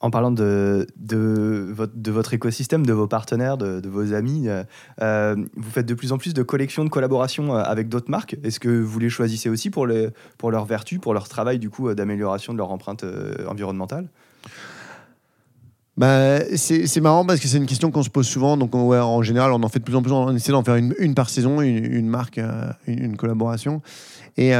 En 0.00 0.10
parlant 0.10 0.30
de, 0.30 0.86
de, 0.96 1.74
votre, 2.06 2.32
écosystème, 2.32 2.86
de 2.86 2.92
vos 2.92 3.08
partenaires, 3.08 3.58
de, 3.58 3.88
vos 3.88 4.12
amis, 4.12 4.48
euh, 4.48 4.62
euh, 5.02 5.34
vous 5.56 5.70
faites 5.70 5.86
de 5.86 5.94
plus 5.94 6.12
en 6.12 6.18
plus 6.18 6.34
de 6.34 6.42
collections, 6.44 6.84
de 6.84 6.88
collaborations 6.88 7.56
euh, 7.56 7.62
avec 7.62 7.88
d'autres 7.88 8.08
marques. 8.08 8.36
Est-ce 8.44 8.60
que 8.60 8.68
vous 8.68 8.98
les 9.00 9.10
choisissez 9.10 9.48
aussi 9.48 9.70
pour, 9.70 9.88
les, 9.88 10.10
pour 10.36 10.52
leur 10.52 10.66
vertu, 10.66 11.00
pour 11.00 11.14
leur 11.14 11.28
travail 11.28 11.58
du 11.58 11.68
coup 11.68 11.92
d'amélioration 11.94 12.52
de 12.52 12.58
leur 12.58 12.70
empreinte 12.70 13.04
environnementale? 13.48 14.08
Bah, 15.96 16.38
c'est 16.54 17.00
marrant 17.00 17.26
parce 17.26 17.40
que 17.40 17.48
c'est 17.48 17.56
une 17.56 17.66
question 17.66 17.90
qu'on 17.90 18.04
se 18.04 18.10
pose 18.10 18.28
souvent. 18.28 18.56
Donc, 18.56 18.76
en 18.76 19.22
général, 19.22 19.50
on 19.50 19.64
en 19.64 19.68
fait 19.68 19.80
de 19.80 19.84
plus 19.84 19.96
en 19.96 20.02
plus. 20.02 20.12
On 20.12 20.32
essaie 20.32 20.52
d'en 20.52 20.62
faire 20.62 20.76
une, 20.76 21.14
par 21.16 21.28
saison, 21.28 21.60
une, 21.60 22.06
marque, 22.06 22.38
une, 22.86 23.16
collaboration. 23.16 23.82
Et, 24.36 24.52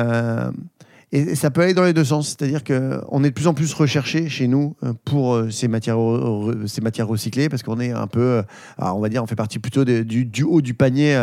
et 1.11 1.35
ça 1.35 1.51
peut 1.51 1.63
aller 1.63 1.75
dans 1.75 1.85
les 1.85 1.95
deux 1.95 2.05
sens. 2.05 2.29
C'est-à-dire 2.29 2.63
qu'on 2.63 3.25
est 3.25 3.29
de 3.29 3.35
plus 3.35 3.47
en 3.47 3.55
plus 3.55 3.73
recherché 3.73 4.29
chez 4.29 4.47
nous 4.47 4.77
euh, 4.83 4.93
pour 5.05 5.35
euh, 5.35 5.51
ces 5.51 5.67
matières, 5.67 5.97
re- 5.97 6.53
re- 6.53 6.67
ces 6.67 6.83
matières 6.83 7.09
recyclées 7.09 7.49
parce 7.49 7.63
qu'on 7.63 7.81
est 7.81 7.93
un 7.93 8.07
peu, 8.07 8.21
euh, 8.21 8.43
on 8.79 9.01
va 9.01 9.09
dire, 9.09 9.23
on 9.23 9.27
fait 9.27 9.35
partie 9.35 9.59
plutôt 9.59 9.85
du, 9.85 10.43
haut 10.45 10.61
du 10.61 10.75
panier 10.75 11.15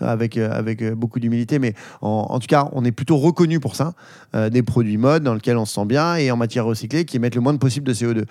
avec, 0.00 0.36
avec 0.36 0.92
beaucoup 0.92 1.20
d'humilité. 1.20 1.58
Mais 1.58 1.74
en, 2.00 2.38
tout 2.40 2.46
cas, 2.46 2.68
on 2.72 2.84
est 2.84 2.92
plutôt 2.92 3.16
reconnu 3.16 3.60
pour 3.60 3.76
ça. 3.76 3.94
des 4.50 4.62
produits 4.62 4.96
mode 4.96 5.22
dans 5.22 5.34
lesquels 5.34 5.56
on 5.56 5.64
se 5.64 5.74
sent 5.74 5.86
bien 5.86 6.16
et 6.16 6.30
en 6.30 6.36
matière 6.36 6.64
recyclée 6.64 7.04
qui 7.04 7.16
émettent 7.16 7.34
le 7.34 7.40
moins 7.40 7.56
possible 7.56 7.86
de 7.86 7.94
CO2. 7.94 8.24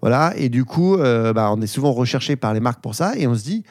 Voilà, 0.00 0.32
et 0.36 0.48
du 0.48 0.64
coup, 0.64 0.96
bah, 0.96 1.50
on 1.52 1.60
est 1.60 1.66
souvent 1.66 1.92
recherché 1.92 2.36
par 2.36 2.54
les 2.54 2.60
marques 2.60 2.80
pour 2.80 2.94
ça, 2.94 3.16
et 3.16 3.26
on 3.26 3.34
se 3.34 3.44
dit. 3.44 3.64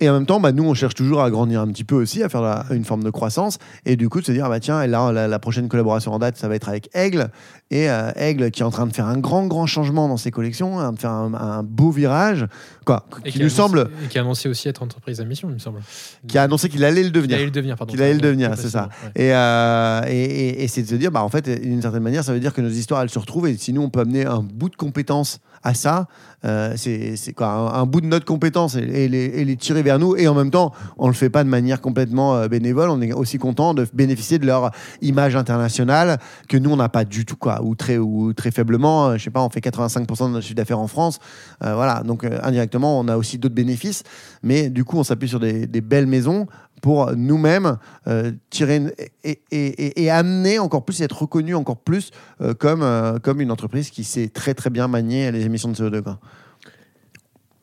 Et 0.00 0.10
en 0.10 0.12
même 0.14 0.26
temps, 0.26 0.40
bah, 0.40 0.50
nous, 0.50 0.64
on 0.64 0.74
cherche 0.74 0.94
toujours 0.96 1.22
à 1.22 1.30
grandir 1.30 1.60
un 1.60 1.68
petit 1.68 1.84
peu 1.84 1.94
aussi, 1.94 2.24
à 2.24 2.28
faire 2.28 2.42
la- 2.42 2.66
une 2.72 2.84
forme 2.84 3.04
de 3.04 3.10
croissance. 3.10 3.58
Et 3.86 3.94
du 3.94 4.08
coup, 4.08 4.20
de 4.20 4.26
se 4.26 4.32
dire, 4.32 4.48
bah, 4.48 4.58
tiens, 4.58 4.84
là, 4.88 5.12
la, 5.12 5.28
la 5.28 5.38
prochaine 5.38 5.68
collaboration 5.68 6.12
en 6.12 6.18
date, 6.18 6.36
ça 6.36 6.48
va 6.48 6.56
être 6.56 6.68
avec 6.68 6.90
Aigle. 6.94 7.28
Et 7.70 7.88
euh, 7.88 8.10
Aigle 8.16 8.50
qui 8.50 8.62
est 8.62 8.64
en 8.64 8.72
train 8.72 8.86
de 8.88 8.92
faire 8.92 9.06
un 9.06 9.18
grand, 9.18 9.46
grand 9.46 9.66
changement 9.66 10.08
dans 10.08 10.16
ses 10.16 10.32
collections, 10.32 10.80
hein, 10.80 10.92
de 10.94 10.98
faire 10.98 11.12
un, 11.12 11.32
un 11.34 11.62
beau 11.62 11.92
virage, 11.92 12.46
quoi, 12.84 13.06
Et 13.24 13.30
qui 13.30 13.38
a 13.40 13.44
nous 13.44 13.48
annoncé- 13.48 13.54
semble, 13.54 13.88
Et 14.04 14.08
qui 14.08 14.18
a 14.18 14.22
annoncé 14.22 14.48
aussi 14.48 14.68
être 14.68 14.82
entreprise 14.82 15.20
à 15.20 15.24
mission, 15.24 15.48
il 15.48 15.54
me 15.54 15.58
semble. 15.60 15.78
qui 16.26 16.38
a 16.38 16.42
annoncé 16.42 16.68
qu'il 16.68 16.84
allait 16.84 16.96
le 17.04 17.10
Qu'il 17.10 17.12
devenir. 17.12 17.36
allait 17.36 17.44
le 17.44 17.50
devenir, 17.52 17.76
pardon. 17.76 17.92
Qu'il 17.92 18.02
allait 18.02 18.14
le 18.14 18.20
devenir, 18.20 18.50
c'est 18.56 18.70
ça. 18.70 18.88
facilement, 18.90 19.12
ouais. 19.14 19.22
Et, 19.26 19.32
euh, 19.32 20.00
et, 20.08 20.24
et- 20.24 20.64
et 20.64 20.68
c'est 20.68 20.82
de 20.82 20.88
se 20.88 20.94
dire, 20.96 21.12
bah, 21.12 21.22
en 21.22 21.28
fait, 21.28 21.48
d'une 21.48 21.80
certaine 21.82 22.02
manière, 22.02 22.24
ça 22.24 22.32
veut 22.32 22.40
dire 22.40 22.52
que 22.52 22.60
nos 22.60 22.68
histoires, 22.68 23.00
elles 23.02 23.10
se 23.10 23.18
retrouvent. 23.20 23.46
Et 23.46 23.56
si 23.56 23.72
nous, 23.72 23.82
on 23.82 23.90
peut 23.90 24.00
amener 24.00 24.26
un 24.26 24.40
bout 24.40 24.70
de 24.70 24.76
compétence 24.76 25.38
à 25.64 25.74
ça, 25.74 26.06
euh, 26.44 26.74
c'est 26.76 27.32
quoi 27.34 27.48
un, 27.74 27.86
bout 27.86 28.02
de 28.02 28.06
notre 28.06 28.26
compétence 28.26 28.76
et, 28.76 29.08
les, 29.08 29.56
tirer 29.56 29.82
vers 29.82 29.98
nous. 29.98 30.14
Et 30.16 30.28
en 30.28 30.34
même 30.34 30.50
temps, 30.50 30.72
on 30.98 31.08
le 31.08 31.14
fait 31.14 31.30
pas 31.30 31.42
de 31.42 31.48
manière 31.48 31.80
complètement 31.80 32.36
euh, 32.36 32.48
bénévole. 32.48 32.90
On 32.90 33.00
est 33.00 33.12
aussi 33.12 33.38
content 33.38 33.72
de 33.72 33.86
bénéficier 33.94 34.38
de 34.38 34.46
leur 34.46 34.70
image 35.00 35.36
internationale 35.36 36.18
que 36.48 36.58
nous, 36.58 36.70
on 36.70 36.76
n'a 36.76 36.90
pas 36.90 37.04
du 37.04 37.24
tout, 37.24 37.36
quoi. 37.36 37.62
Ou 37.62 37.74
très, 37.74 37.96
ou 37.96 38.34
très 38.34 38.50
faiblement. 38.50 39.08
euh, 39.08 39.16
je 39.16 39.24
sais 39.24 39.30
pas, 39.30 39.42
on 39.42 39.48
fait 39.48 39.60
85% 39.60 40.28
de 40.28 40.32
notre 40.32 40.42
chiffre 40.42 40.54
d'affaires 40.54 40.78
en 40.78 40.86
France. 40.86 41.18
Euh, 41.62 41.74
voilà. 41.74 42.02
Donc, 42.02 42.24
indirectement, 42.24 43.00
on 43.00 43.08
a 43.08 43.16
aussi 43.16 43.38
d'autres 43.38 43.54
bénéfices. 43.54 44.02
Mais 44.42 44.68
du 44.68 44.84
coup, 44.84 44.98
on 44.98 45.04
s'appuie 45.04 45.28
sur 45.28 45.40
des 45.40 45.80
belles 45.80 46.06
maisons 46.06 46.46
pour 46.84 47.16
nous-mêmes 47.16 47.78
euh, 48.08 48.30
tirer 48.50 48.76
une- 48.76 48.92
et, 48.98 49.40
et- 49.50 49.86
et- 49.86 50.02
et 50.02 50.10
amener 50.10 50.58
encore 50.58 50.84
plus, 50.84 51.00
et 51.00 51.04
être 51.04 51.18
reconnu 51.22 51.54
encore 51.54 51.78
plus 51.78 52.10
euh, 52.42 52.52
comme, 52.52 52.82
euh, 52.82 53.18
comme 53.18 53.40
une 53.40 53.50
entreprise 53.50 53.88
qui 53.88 54.04
sait 54.04 54.28
très 54.28 54.52
très 54.52 54.68
bien 54.68 54.86
manier 54.86 55.32
les 55.32 55.46
émissions 55.46 55.70
de 55.70 55.74
CO2. 55.76 56.02
Quoi. 56.02 56.20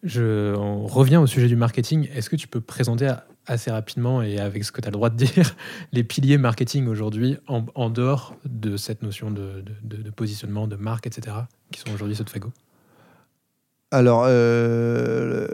Je, 0.02 0.56
on 0.56 0.88
revient 0.88 1.18
au 1.18 1.28
sujet 1.28 1.48
du 1.48 1.56
marketing. 1.56 2.10
Est-ce 2.16 2.32
que 2.32 2.36
tu 2.36 2.48
peux 2.48 2.62
présenter 2.62 3.12
assez 3.46 3.70
rapidement 3.70 4.24
et 4.24 4.40
avec 4.40 4.64
ce 4.64 4.72
que 4.72 4.82
tu 4.82 4.88
as 4.88 4.92
le 4.92 4.96
droit 4.98 5.12
de 5.12 5.18
dire 5.24 5.56
les 5.92 6.04
piliers 6.04 6.40
marketing 6.40 6.88
aujourd'hui 6.88 7.38
en, 7.48 7.64
en 7.76 7.92
dehors 7.92 8.36
de 8.46 8.76
cette 8.76 9.04
notion 9.04 9.30
de, 9.30 9.62
de- 9.62 9.98
de- 9.98 10.02
de 10.02 10.10
positionnement, 10.10 10.66
de 10.68 10.78
marque, 10.78 11.06
etc., 11.06 11.38
qui 11.72 11.80
sont 11.80 11.94
aujourd'hui 11.94 12.16
ceux 12.16 12.24
de 12.24 12.30
Fago? 12.32 12.50
Alors, 13.92 14.24
euh, 14.26 15.48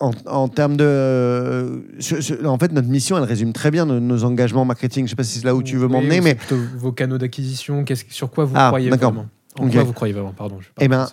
en, 0.00 0.10
en 0.26 0.48
termes 0.48 0.76
de... 0.76 1.84
je- 1.98 2.20
je- 2.20 2.44
en 2.44 2.58
fait, 2.58 2.70
notre 2.72 2.88
mission, 2.88 3.16
elle 3.16 3.24
résume 3.24 3.52
très 3.52 3.70
bien 3.70 3.86
nos, 3.86 3.98
nos 4.00 4.24
engagements 4.24 4.64
marketing. 4.64 5.06
Je 5.06 5.10
sais 5.10 5.16
pas 5.16 5.24
si 5.24 5.38
c'est 5.38 5.44
là 5.46 5.54
où 5.54 5.62
tu 5.62 5.76
veux 5.76 5.86
Oui, 5.86 5.92
m'emmener, 5.92 6.20
mais 6.20 6.34
plutôt 6.34 6.58
vos 6.76 6.92
canaux 6.92 7.18
d'acquisition. 7.18 7.84
qu'est-ce- 7.84 8.04
Sur 8.10 8.30
quoi 8.30 8.44
vous 8.44 8.54
Ah, 8.56 8.66
croyez 8.68 8.90
vraiment 8.90 9.26
En 9.58 9.66
Ok. 9.66 9.72
quoi 9.72 9.82
vous 9.84 9.92
croyez 9.94 10.12
vraiment 10.12 10.32
Pardon. 10.32 10.58
Je 10.60 10.68
Eh 10.80 10.84
eh 10.84 10.88
ben, 10.88 11.06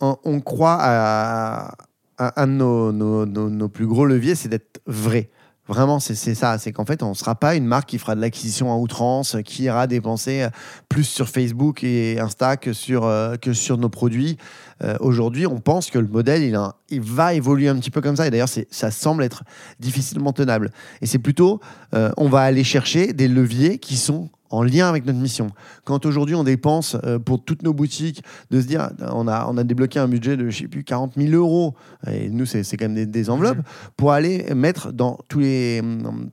on, 0.00 0.16
on 0.24 0.40
croit 0.40 0.76
à, 0.80 1.74
à 2.18 2.42
un 2.42 2.46
de 2.46 2.52
nos, 2.52 2.92
nos- 2.92 3.26
nos- 3.26 3.50
nos 3.50 3.68
plus 3.68 3.86
gros 3.86 4.06
leviers, 4.06 4.34
c'est 4.36 4.48
d'être 4.48 4.80
vrai. 4.86 5.30
Vraiment, 5.70 6.00
c'est 6.00 6.16
ça. 6.16 6.58
C'est 6.58 6.72
qu'en 6.72 6.84
fait, 6.84 7.00
on 7.04 7.10
ne 7.10 7.14
sera 7.14 7.36
pas 7.36 7.54
une 7.54 7.64
marque 7.64 7.90
qui 7.90 7.98
fera 7.98 8.16
de 8.16 8.20
l'acquisition 8.20 8.72
à 8.72 8.76
outrance, 8.76 9.36
qui 9.44 9.62
ira 9.62 9.86
dépenser 9.86 10.42
euh, 10.42 10.48
plus 10.88 11.04
sur 11.04 11.28
Facebook 11.28 11.84
et 11.84 12.18
Insta 12.18 12.56
que 12.56 12.72
sur, 12.72 13.04
euh, 13.04 13.36
que 13.36 13.52
sur 13.52 13.78
nos 13.78 13.88
produits. 13.88 14.36
Euh, 14.82 14.96
Aujourd'hui, 14.98 15.46
on 15.46 15.60
pense 15.60 15.88
que 15.88 16.00
le 16.00 16.08
modèle, 16.08 16.42
il, 16.88 17.00
va 17.00 17.34
évoluer 17.34 17.68
un 17.68 17.76
petit 17.76 17.92
peu 17.92 18.00
comme 18.00 18.16
ça. 18.16 18.26
Et 18.26 18.30
d'ailleurs, 18.30 18.48
ça 18.48 18.90
semble 18.90 19.22
être 19.22 19.44
difficilement 19.78 20.32
tenable. 20.32 20.72
Et 21.02 21.06
c'est 21.06 21.20
plutôt, 21.20 21.60
on 21.92 22.28
va 22.28 22.40
aller 22.40 22.64
chercher 22.64 23.12
des 23.12 23.28
leviers 23.28 23.78
qui 23.78 23.96
sont 23.96 24.28
en 24.50 24.62
lien 24.62 24.88
avec 24.88 25.06
notre 25.06 25.18
mission. 25.18 25.50
Quand 25.84 26.04
aujourd'hui 26.06 26.34
on 26.34 26.44
dépense 26.44 26.96
euh, 27.04 27.18
pour 27.18 27.42
toutes 27.42 27.62
nos 27.62 27.72
boutiques, 27.72 28.22
de 28.50 28.60
se 28.60 28.66
dire, 28.66 28.90
on 29.12 29.28
a, 29.28 29.46
on 29.48 29.56
a 29.56 29.64
débloqué 29.64 29.98
un 29.98 30.08
budget 30.08 30.36
de, 30.36 30.50
je 30.50 30.58
sais 30.58 30.68
plus, 30.68 30.84
40 30.84 31.14
000 31.16 31.32
euros, 31.32 31.74
et 32.06 32.28
nous 32.28 32.46
c'est 32.46 32.64
quand 32.76 32.86
même 32.86 32.94
des, 32.94 33.06
des 33.06 33.30
enveloppes, 33.30 33.58
pour 33.96 34.12
aller 34.12 34.52
mettre 34.54 34.92
dans 34.92 35.18
tous 35.28 35.38
les, 35.38 35.82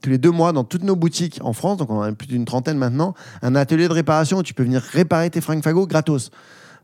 tous 0.01 0.09
les 0.09 0.17
deux 0.17 0.31
mois 0.31 0.51
dans 0.51 0.63
toutes 0.63 0.83
nos 0.83 0.95
boutiques 0.95 1.39
en 1.43 1.53
France, 1.53 1.77
donc 1.77 1.89
on 1.89 1.99
en 1.99 2.01
a 2.01 2.11
plus 2.11 2.27
d'une 2.27 2.45
trentaine 2.45 2.77
maintenant, 2.77 3.13
un 3.41 3.55
atelier 3.55 3.87
de 3.87 3.93
réparation 3.93 4.39
où 4.39 4.43
tu 4.43 4.53
peux 4.53 4.63
venir 4.63 4.81
réparer 4.81 5.29
tes 5.29 5.41
fringues 5.41 5.63
fagots 5.63 5.87
gratos. 5.87 6.31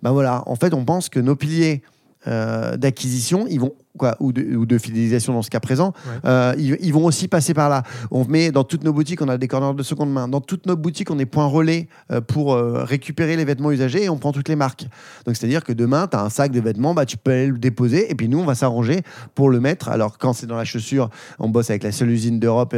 Ben 0.02 0.12
voilà, 0.12 0.44
en 0.48 0.56
fait 0.56 0.74
on 0.74 0.86
pense 0.86 1.10
que 1.10 1.20
nos 1.20 1.36
piliers 1.36 1.82
euh, 2.28 2.78
d'acquisition, 2.78 3.48
ils 3.50 3.60
vont 3.60 3.74
quoi, 3.98 4.16
ou, 4.20 4.32
de, 4.32 4.56
ou 4.56 4.66
de 4.66 4.78
fidélisation 4.78 5.34
dans 5.34 5.42
ce 5.42 5.50
cas 5.50 5.60
présent, 5.60 5.94
Ouais. 6.06 6.20
euh, 6.26 6.56
ils, 6.58 6.78
ils 6.82 6.94
vont 6.94 7.06
aussi 7.06 7.28
passer 7.28 7.54
par 7.54 7.70
là. 7.70 7.84
On 8.12 8.26
met 8.26 8.52
dans 8.52 8.64
toutes 8.64 8.84
nos 8.84 8.94
boutiques, 8.94 9.22
on 9.22 9.28
a 9.30 9.38
des 9.38 9.48
corners 9.48 9.76
de 9.78 9.84
seconde 9.84 10.12
main. 10.12 10.28
Dans 10.28 10.42
toutes 10.42 10.66
nos 10.66 10.76
boutiques, 10.76 11.12
on 11.12 11.20
est 11.20 11.26
point 11.26 11.46
relais 11.46 11.88
euh, 12.12 12.22
pour 12.22 12.54
euh, 12.54 12.84
récupérer 12.84 13.36
les 13.36 13.46
vêtements 13.46 13.72
usagés 13.72 14.04
et 14.04 14.10
on 14.10 14.18
prend 14.18 14.32
toutes 14.32 14.50
les 14.50 14.56
marques. 14.56 14.88
Donc 15.26 15.36
c'est-à-dire 15.36 15.64
que 15.64 15.74
demain, 15.74 16.08
tu 16.08 16.18
as 16.18 16.22
un 16.24 16.30
sac 16.30 16.52
de 16.52 16.60
vêtements, 16.60 16.94
bah, 16.94 17.06
tu 17.06 17.18
peux 17.18 17.32
aller 17.32 17.48
le 17.48 17.58
déposer 17.60 18.10
et 18.12 18.16
puis 18.16 18.28
nous, 18.30 18.40
on 18.40 18.46
va 18.46 18.56
s'arranger 18.56 19.02
pour 19.36 19.50
le 19.50 19.60
mettre. 19.60 19.90
Alors 19.90 20.18
quand 20.18 20.34
c'est 20.34 20.48
dans 20.48 20.58
la 20.58 20.66
chaussure, 20.66 21.10
on 21.40 21.50
bosse 21.50 21.70
avec 21.70 21.84
la 21.84 21.92
seule 21.92 22.10
usine 22.10 22.40
d'Europe 22.40 22.76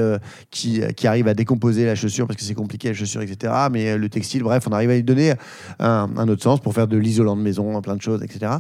qui, 0.52 0.82
qui 0.96 1.08
arrive 1.08 1.28
à 1.28 1.34
décomposer 1.34 1.86
la 1.86 1.96
chaussure 1.96 2.28
parce 2.28 2.38
que 2.38 2.44
c'est 2.44 2.54
compliqué 2.54 2.90
la 2.90 2.94
chaussure, 2.94 3.22
etc. 3.22 3.54
Mais 3.72 3.98
le 3.98 4.10
textile, 4.10 4.44
bref, 4.44 4.66
on 4.70 4.72
arrive 4.74 4.90
à 4.90 4.96
lui 4.96 5.04
donner 5.04 5.34
un, 5.80 6.10
un 6.18 6.28
autre 6.28 6.44
sens 6.44 6.60
pour 6.60 6.74
faire 6.74 6.88
de 6.88 6.98
l'isolant 6.98 7.36
de 7.36 7.42
maison, 7.42 7.82
plein 7.82 7.96
de 7.96 8.02
choses, 8.02 8.22
etc. 8.24 8.54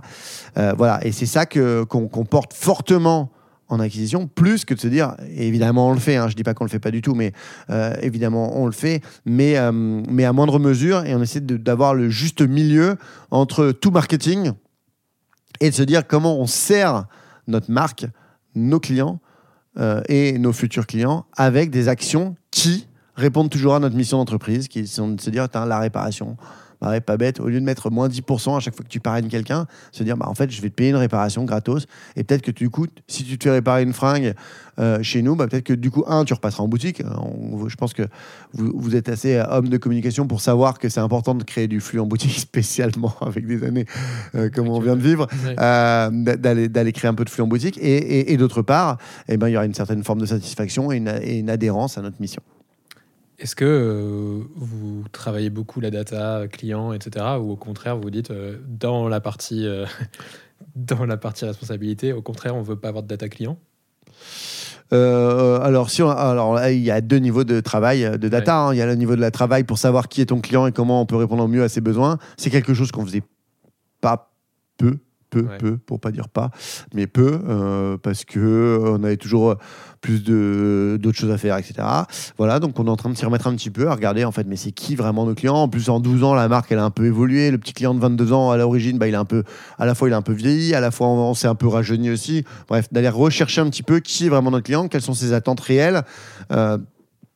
Voilà, 0.55 1.05
et 1.05 1.11
c'est 1.11 1.25
ça 1.25 1.45
qu'on 1.45 2.25
porte 2.29 2.44
fortement 2.53 3.31
en 3.67 3.79
acquisition, 3.79 4.27
plus 4.27 4.63
que 4.63 4.73
de 4.73 4.79
se 4.79 4.87
dire, 4.87 5.15
évidemment 5.35 5.89
on 5.89 5.93
le 5.93 5.99
fait, 5.99 6.17
hein, 6.17 6.27
je 6.27 6.35
dis 6.35 6.43
pas 6.43 6.53
qu'on 6.53 6.65
le 6.65 6.69
fait 6.69 6.79
pas 6.79 6.91
du 6.91 7.01
tout, 7.01 7.15
mais 7.15 7.33
euh, 7.71 7.95
évidemment 8.01 8.59
on 8.59 8.65
le 8.67 8.71
fait, 8.71 9.01
mais, 9.25 9.57
euh, 9.57 9.71
mais 9.71 10.23
à 10.23 10.33
moindre 10.33 10.59
mesure, 10.59 11.03
et 11.03 11.15
on 11.15 11.21
essaie 11.21 11.41
d'avoir 11.41 11.95
le 11.95 12.09
juste 12.09 12.41
milieu 12.41 12.97
entre 13.31 13.71
tout 13.71 13.91
marketing 13.91 14.51
et 15.61 15.69
de 15.69 15.75
se 15.75 15.83
dire 15.83 16.05
comment 16.05 16.39
on 16.39 16.45
sert 16.45 17.05
notre 17.47 17.71
marque, 17.71 18.05
nos 18.53 18.79
clients 18.79 19.19
euh, 19.77 20.01
et 20.09 20.37
nos 20.37 20.53
futurs 20.53 20.85
clients 20.85 21.25
avec 21.35 21.71
des 21.71 21.87
actions 21.87 22.35
qui 22.51 22.87
répondent 23.15 23.49
toujours 23.49 23.75
à 23.75 23.79
notre 23.79 23.95
mission 23.95 24.17
d'entreprise, 24.17 24.67
qui 24.67 24.85
sont 24.87 25.09
de 25.09 25.21
se 25.21 25.29
dire, 25.29 25.47
la 25.53 25.79
réparation, 25.79 26.37
bah 26.81 26.89
ouais, 26.89 27.01
pas 27.01 27.17
bête, 27.17 27.39
au 27.39 27.47
lieu 27.47 27.59
de 27.59 27.65
mettre 27.65 27.89
moins 27.89 28.07
10% 28.07 28.57
à 28.57 28.59
chaque 28.59 28.75
fois 28.75 28.83
que 28.83 28.89
tu 28.89 28.99
parraines 28.99 29.27
quelqu'un, 29.27 29.65
se 29.91 30.03
dire, 30.03 30.17
bah, 30.17 30.27
en 30.29 30.35
fait, 30.35 30.51
je 30.51 30.61
vais 30.61 30.69
te 30.69 30.75
payer 30.75 30.89
une 30.91 30.95
réparation 30.95 31.43
gratos, 31.45 31.85
et 32.15 32.23
peut-être 32.23 32.41
que 32.41 32.51
du 32.51 32.69
coup, 32.69 32.85
si 33.07 33.23
tu 33.23 33.37
te 33.37 33.43
fais 33.45 33.51
réparer 33.51 33.83
une 33.83 33.93
fringue 33.93 34.33
euh, 34.79 35.01
chez 35.01 35.21
nous, 35.21 35.35
bah, 35.35 35.47
peut-être 35.47 35.63
que 35.63 35.73
du 35.73 35.89
coup, 35.89 36.03
un, 36.07 36.25
tu 36.25 36.33
repasseras 36.33 36.63
en 36.63 36.67
boutique. 36.67 37.01
Euh, 37.01 37.05
on- 37.21 37.67
je 37.69 37.75
pense 37.77 37.93
que 37.93 38.03
vous, 38.53 38.71
vous 38.75 38.95
êtes 38.95 39.07
assez 39.09 39.35
euh, 39.35 39.45
homme 39.49 39.69
de 39.69 39.77
communication 39.77 40.27
pour 40.27 40.41
savoir 40.41 40.79
que 40.79 40.89
c'est 40.89 40.99
important 40.99 41.33
de 41.33 41.43
créer 41.43 41.67
du 41.67 41.79
flux 41.79 41.99
en 41.99 42.05
boutique, 42.05 42.37
spécialement 42.39 43.13
avec 43.21 43.47
des 43.47 43.63
années 43.63 43.85
euh, 44.35 44.49
comme 44.49 44.67
on 44.67 44.79
vient 44.79 44.95
de 44.97 45.01
vivre 45.01 45.27
euh, 45.59 46.09
d'aller 46.35 46.67
d'aller 46.67 46.91
créer 46.91 47.09
un 47.09 47.13
peu 47.13 47.23
de 47.25 47.29
flux 47.29 47.43
en 47.43 47.47
boutique. 47.47 47.77
Et, 47.77 47.95
et- 47.97 48.33
et 48.33 48.37
d'autre 48.37 48.61
part 48.61 48.97
eh 49.29 49.37
ben, 49.37 49.47
il 49.47 49.53
y 49.53 49.55
aura 49.55 49.65
une 49.65 49.73
certaine 49.73 50.03
forme 50.03 50.19
de 50.19 50.25
satisfaction 50.25 50.91
et 50.91 50.97
une, 50.97 51.07
et 51.21 51.39
une 51.39 51.49
adhérence 51.49 51.97
à 51.97 52.01
notre 52.01 52.19
mission 52.19 52.41
Est-ce 53.37 53.55
que 53.55 53.65
euh, 53.65 54.43
vous 54.55 55.03
travaillez 55.11 55.49
beaucoup 55.49 55.81
la 55.81 55.91
data 55.91 56.47
client, 56.47 56.93
etc. 56.93 57.25
Ou 57.41 57.51
au 57.51 57.55
contraire, 57.57 57.97
vous 57.97 58.09
dites 58.09 58.31
euh, 58.31 58.57
dans 58.67 59.09
la 59.09 59.19
partie 59.19 59.67
euh, 59.67 59.85
dans 60.75 61.05
la 61.05 61.17
partie 61.17 61.43
responsabilité, 61.45 62.13
au 62.13 62.21
contraire, 62.21 62.55
on 62.55 62.61
veut 62.61 62.77
pas 62.77 62.87
avoir 62.89 63.03
de 63.03 63.07
data 63.09 63.27
client? 63.27 63.57
Euh, 64.93 65.59
alors, 65.61 65.89
si 65.89 66.01
on- 66.03 66.09
alors 66.09 66.53
là, 66.53 66.71
il 66.71 66.81
y 66.81 66.91
a 66.91 67.01
deux 67.01 67.17
niveaux 67.17 67.43
de 67.43 67.59
travail, 67.59 68.03
de 68.19 68.29
data. 68.29 68.57
hein. 68.67 68.73
Il 68.73 68.77
y 68.77 68.81
a 68.81 68.85
le 68.85 68.95
niveau 68.95 69.15
de 69.15 69.21
la 69.21 69.31
travail 69.31 69.63
pour 69.63 69.77
savoir 69.79 70.07
qui 70.07 70.21
est 70.21 70.27
ton 70.27 70.39
client 70.41 70.67
et 70.67 70.71
comment 70.71 71.01
on 71.01 71.05
peut 71.05 71.15
répondre 71.15 71.43
au 71.43 71.47
mieux 71.47 71.63
à 71.63 71.69
ses 71.69 71.81
besoins. 71.81 72.19
C'est 72.37 72.49
quelque 72.51 72.73
chose 72.73 72.91
qu'on 72.91 73.05
faisait 73.05 73.23
pas 73.99 74.31
peu, 74.77 74.97
peu, 75.41 75.47
Ouais. 75.49 75.57
peu, 75.57 75.77
pour 75.77 75.99
pas 75.99 76.11
dire 76.11 76.29
pas, 76.29 76.49
mais 76.93 77.07
peu, 77.07 77.39
euh, 77.47 77.97
parce 78.01 78.23
que 78.25 78.39
euh, 78.39 78.97
on 78.97 79.03
avait 79.03 79.17
toujours 79.17 79.51
euh, 79.51 79.55
plus 80.01 80.23
de 80.23 80.97
d'autres 81.01 81.17
choses 81.17 81.31
à 81.31 81.37
faire, 81.37 81.57
etc. 81.57 81.73
Voilà, 82.37 82.59
donc 82.59 82.79
on 82.79 82.85
est 82.85 82.89
en 82.89 82.95
train 82.95 83.09
de 83.09 83.15
s'y 83.17 83.25
remettre 83.25 83.47
un 83.47 83.55
petit 83.55 83.69
peu, 83.71 83.89
à 83.89 83.95
regarder 83.95 84.23
en 84.23 84.31
fait, 84.31 84.45
mais 84.47 84.55
c'est 84.55 84.71
qui 84.71 84.95
vraiment 84.95 85.25
nos 85.25 85.33
clients? 85.35 85.55
En 85.55 85.67
plus, 85.67 85.89
en 85.89 85.99
12 85.99 86.23
ans, 86.23 86.33
la 86.33 86.47
marque, 86.47 86.71
elle 86.71 86.79
a 86.79 86.85
un 86.85 86.89
peu 86.91 87.05
évolué. 87.05 87.51
Le 87.51 87.57
petit 87.57 87.73
client 87.73 87.93
de 87.93 87.99
22 87.99 88.31
ans, 88.33 88.51
à 88.51 88.57
l'origine, 88.57 88.97
bah, 88.97 89.07
il 89.07 89.13
est 89.13 89.17
un 89.17 89.25
peu, 89.25 89.43
à 89.77 89.85
la 89.85 89.93
fois, 89.95 90.07
il 90.07 90.11
est 90.11 90.15
un 90.15 90.21
peu 90.21 90.33
vieilli, 90.33 90.73
à 90.73 90.79
la 90.79 90.91
fois, 90.91 91.07
on, 91.07 91.17
on 91.29 91.33
s'est 91.33 91.47
un 91.47 91.55
peu 91.55 91.67
rajeuni 91.67 92.09
aussi. 92.11 92.43
Bref, 92.69 92.87
d'aller 92.91 93.09
rechercher 93.09 93.61
un 93.61 93.69
petit 93.69 93.83
peu 93.83 93.99
qui 93.99 94.27
est 94.27 94.29
vraiment 94.29 94.51
notre 94.51 94.65
client, 94.65 94.87
quelles 94.87 95.01
sont 95.01 95.13
ses 95.13 95.33
attentes 95.33 95.59
réelles. 95.59 96.03
euh, 96.51 96.77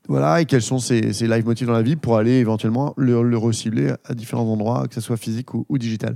voilà, 0.07 0.41
et 0.41 0.45
quels 0.45 0.63
sont 0.63 0.79
ses, 0.79 1.13
ses 1.13 1.27
live 1.27 1.45
motifs 1.45 1.67
dans 1.67 1.73
la 1.73 1.83
vie 1.83 1.95
pour 1.95 2.17
aller 2.17 2.31
éventuellement 2.39 2.95
le, 2.97 3.21
le 3.21 3.37
recibler 3.37 3.93
à 4.05 4.15
différents 4.15 4.51
endroits, 4.51 4.87
que 4.87 4.95
ce 4.95 5.01
soit 5.01 5.17
physique 5.17 5.53
ou, 5.53 5.67
ou 5.69 5.77
digital. 5.77 6.15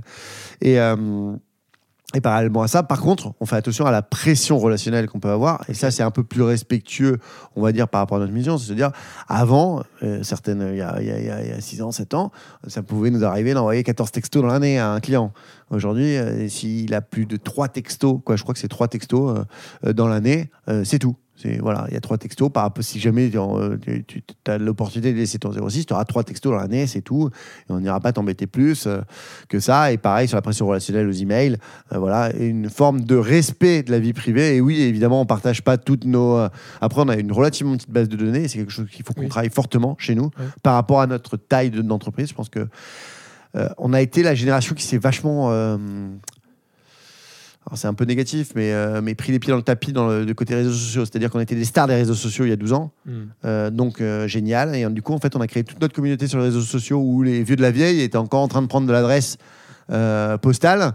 Et, 0.60 0.80
euh, 0.80 0.96
et 2.14 2.20
parallèlement 2.20 2.62
à 2.62 2.68
ça, 2.68 2.82
par 2.84 3.00
contre, 3.00 3.32
on 3.40 3.46
fait 3.46 3.56
attention 3.56 3.86
à 3.86 3.90
la 3.90 4.00
pression 4.02 4.58
relationnelle 4.58 5.08
qu'on 5.08 5.18
peut 5.18 5.30
avoir. 5.30 5.64
Et 5.68 5.74
ça, 5.74 5.90
c'est 5.90 6.02
un 6.04 6.10
peu 6.12 6.22
plus 6.22 6.42
respectueux, 6.42 7.18
on 7.56 7.62
va 7.62 7.72
dire, 7.72 7.88
par 7.88 8.00
rapport 8.00 8.18
à 8.18 8.20
notre 8.20 8.32
mission. 8.32 8.56
C'est-à-dire, 8.56 8.92
avant, 9.28 9.82
euh, 10.02 10.22
certaines, 10.22 10.68
il 10.72 10.78
y 10.78 10.80
a, 10.82 10.96
il 11.00 11.06
y 11.06 11.10
a- 11.10 11.18
il 11.18 11.26
y 11.26 11.30
a- 11.30 11.42
il 11.42 11.48
y 11.48 11.52
a 11.52 11.60
6 11.60 11.82
ans, 11.82 11.90
7 11.90 12.14
ans, 12.14 12.30
ça 12.68 12.82
pouvait 12.82 13.10
nous 13.10 13.24
arriver 13.24 13.52
d'envoyer 13.52 13.82
14 13.82 14.12
textos 14.12 14.42
dans 14.42 14.48
l'année 14.48 14.78
à 14.78 14.90
un 14.92 15.00
client. 15.00 15.32
Aujourd'hui, 15.70 16.16
euh, 16.16 16.48
s'il 16.48 16.94
a 16.94 17.00
plus 17.00 17.26
de 17.26 17.36
3 17.36 17.66
textos, 17.68 18.20
quoi, 18.24 18.36
je 18.36 18.42
crois 18.42 18.54
que 18.54 18.60
c'est 18.60 18.68
3 18.68 18.86
textos 18.88 19.44
euh, 19.84 19.92
dans 19.92 20.06
l'année, 20.06 20.50
c'est 20.84 20.98
tout. 21.00 21.16
C'est 21.36 21.58
voilà, 21.58 21.86
il 21.88 21.94
y 21.94 21.96
a 21.96 22.00
trois 22.00 22.16
textos 22.16 22.48
par 22.52 22.70
si 22.80 23.00
jamais 23.00 23.28
euh, 23.34 23.76
tu, 24.06 24.22
tu 24.22 24.22
as 24.46 24.56
l'opportunité 24.56 25.12
de 25.12 25.18
laisser 25.18 25.38
ton 25.40 25.50
06, 25.68 25.84
tu 25.86 25.92
auras 25.92 26.04
trois 26.04 26.22
textos 26.22 26.52
dans 26.52 26.58
l'année, 26.58 26.86
c'est 26.86 27.00
tout. 27.00 27.28
Et 27.68 27.72
on 27.72 27.80
n'ira 27.80 27.98
pas 27.98 28.12
t'embêter 28.12 28.46
plus 28.46 28.86
euh, 28.86 29.00
que 29.48 29.58
ça. 29.58 29.90
Et 29.92 29.98
pareil 29.98 30.28
sur 30.28 30.36
la 30.36 30.42
pression 30.42 30.66
relationnelle 30.68 31.08
aux 31.08 31.12
emails, 31.12 31.56
euh, 31.92 31.98
voilà, 31.98 32.32
une 32.36 32.70
forme 32.70 33.00
de 33.00 33.16
respect 33.16 33.82
de 33.82 33.90
la 33.90 33.98
vie 33.98 34.12
privée. 34.12 34.54
Et 34.56 34.60
oui, 34.60 34.80
évidemment, 34.80 35.20
on 35.20 35.26
partage 35.26 35.62
pas 35.62 35.76
toutes 35.76 36.04
nos. 36.04 36.36
euh, 36.36 36.48
Après, 36.80 37.02
on 37.02 37.08
a 37.08 37.16
une 37.16 37.32
relativement 37.32 37.74
petite 37.76 37.90
base 37.90 38.08
de 38.08 38.16
données. 38.16 38.46
C'est 38.46 38.58
quelque 38.58 38.70
chose 38.72 38.88
qu'il 38.88 39.04
faut 39.04 39.12
qu'on 39.12 39.22
Oui. 39.22 39.28
travaille 39.28 39.50
fortement 39.50 39.96
chez 39.98 40.14
nous 40.14 40.30
par 40.62 40.74
rapport 40.74 41.00
à 41.00 41.08
notre 41.08 41.36
taille 41.36 41.70
de- 41.70 41.82
d'entreprise. 41.82 42.28
Je 42.28 42.34
pense 42.34 42.48
que 42.48 42.68
on 43.78 43.92
a 43.92 44.00
été 44.00 44.22
la 44.24 44.34
génération 44.34 44.74
qui 44.74 44.82
s'est 44.84 44.98
vachement 44.98 45.50
alors 47.66 47.78
c'est 47.78 47.88
un 47.88 47.94
peu 47.94 48.04
négatif, 48.04 48.50
mais, 48.54 48.72
euh, 48.72 49.00
mais 49.02 49.14
pris 49.14 49.32
les 49.32 49.38
pieds 49.38 49.50
dans 49.50 49.56
le 49.56 49.62
tapis 49.62 49.92
dans 49.94 50.08
le, 50.08 50.34
côté 50.34 50.54
réseaux 50.54 50.72
sociaux. 50.72 51.04
C'est-à-dire 51.06 51.30
qu'on 51.30 51.40
était 51.40 51.54
des 51.54 51.64
stars 51.64 51.86
des 51.86 51.94
réseaux 51.94 52.14
sociaux 52.14 52.44
il 52.44 52.50
y 52.50 52.52
a 52.52 52.56
12 52.56 52.72
ans. 52.74 52.92
Hmm. 53.06 53.24
Euh, 53.46 53.70
donc 53.70 54.00
euh, 54.00 54.28
génial. 54.28 54.74
Et 54.74 54.86
du 54.90 55.00
coup, 55.00 55.14
en 55.14 55.18
fait, 55.18 55.34
on 55.34 55.40
a 55.40 55.46
créé 55.46 55.64
toute 55.64 55.80
notre 55.80 55.94
communauté 55.94 56.26
sur 56.26 56.38
les 56.38 56.44
réseaux 56.44 56.60
sociaux 56.60 56.98
où 56.98 57.22
les 57.22 57.42
vieux 57.42 57.56
de 57.56 57.62
la 57.62 57.70
vieille 57.70 58.02
étaient 58.02 58.18
encore 58.18 58.42
en 58.42 58.48
train 58.48 58.60
de 58.60 58.66
prendre 58.66 58.86
de 58.86 58.92
l'adresse 58.92 59.38
postale. 60.42 60.92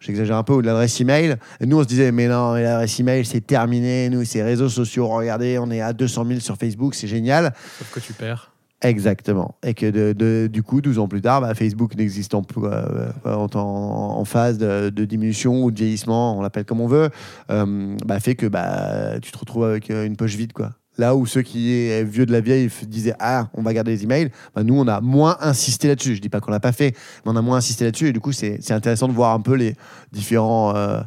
J'exagère 0.00 0.36
un 0.36 0.44
peu, 0.44 0.52
ou 0.52 0.62
de 0.62 0.66
l'adresse 0.66 1.00
email. 1.00 1.36
Et 1.60 1.66
nous, 1.66 1.78
on 1.78 1.82
se 1.82 1.88
disait, 1.88 2.12
mais 2.12 2.28
non, 2.28 2.54
mais 2.54 2.62
l'adresse 2.62 3.00
email, 3.00 3.24
c'est 3.24 3.40
terminé. 3.40 4.08
Nous, 4.08 4.24
c'est 4.24 4.44
réseaux 4.44 4.68
sociaux. 4.68 5.08
Regardez, 5.08 5.58
on 5.58 5.70
est 5.72 5.80
à 5.80 5.92
200 5.92 6.24
000 6.26 6.40
sur 6.40 6.56
Facebook, 6.56 6.94
c'est 6.94 7.08
génial. 7.08 7.52
Sauf 7.78 7.90
que 7.92 7.98
tu 7.98 8.12
perds. 8.12 8.52
Exactement. 8.80 9.56
Et 9.64 9.74
que 9.74 10.46
du 10.46 10.62
coup, 10.62 10.80
12 10.80 11.00
ans 11.00 11.08
plus 11.08 11.20
tard, 11.20 11.40
bah, 11.40 11.54
Facebook 11.54 11.96
n'existant 11.96 12.42
plus 12.42 12.62
euh, 12.64 13.10
en, 13.24 13.48
en- 13.54 14.24
phase 14.24 14.58
de, 14.58 15.04
diminution 15.04 15.64
ou 15.64 15.70
de 15.70 15.76
vieillissement, 15.76 16.38
on 16.38 16.42
l'appelle 16.42 16.64
comme 16.64 16.80
on 16.80 16.86
veut, 16.86 17.10
euh, 17.50 17.96
bah, 18.06 18.20
fait 18.20 18.36
que 18.36 18.46
bah, 18.46 19.18
tu 19.20 19.32
te 19.32 19.38
retrouves 19.38 19.64
avec 19.64 19.90
euh, 19.90 20.06
une 20.06 20.16
poche 20.16 20.36
vide. 20.36 20.52
Là 20.96 21.14
où 21.14 21.26
ceux 21.26 21.42
qui 21.42 21.72
est 21.72 22.02
vieux 22.02 22.26
de 22.26 22.32
la 22.32 22.40
vieille 22.40 22.68
disaient 22.88 23.14
Ah, 23.20 23.48
on 23.54 23.62
va 23.62 23.72
garder 23.72 23.92
les 23.92 24.02
emails, 24.02 24.30
nous, 24.56 24.78
on 24.78 24.86
a 24.88 25.00
moins 25.00 25.36
insisté 25.40 25.86
là-dessus. 25.86 26.16
Je 26.16 26.20
dis 26.20 26.28
pas 26.28 26.40
qu'on 26.40 26.50
l'a 26.50 26.60
pas 26.60 26.72
fait, 26.72 26.96
mais 27.24 27.32
on 27.32 27.36
a 27.36 27.42
moins 27.42 27.58
insisté 27.58 27.84
là-dessus. 27.84 28.08
Et 28.08 28.12
du 28.12 28.20
coup, 28.20 28.32
c'est 28.32 28.70
intéressant 28.72 29.06
de 29.06 29.12
voir 29.12 29.32
un 29.32 29.40
peu 29.40 29.54
les 29.54 29.74
différents 30.12 30.74
euh, 30.74 31.00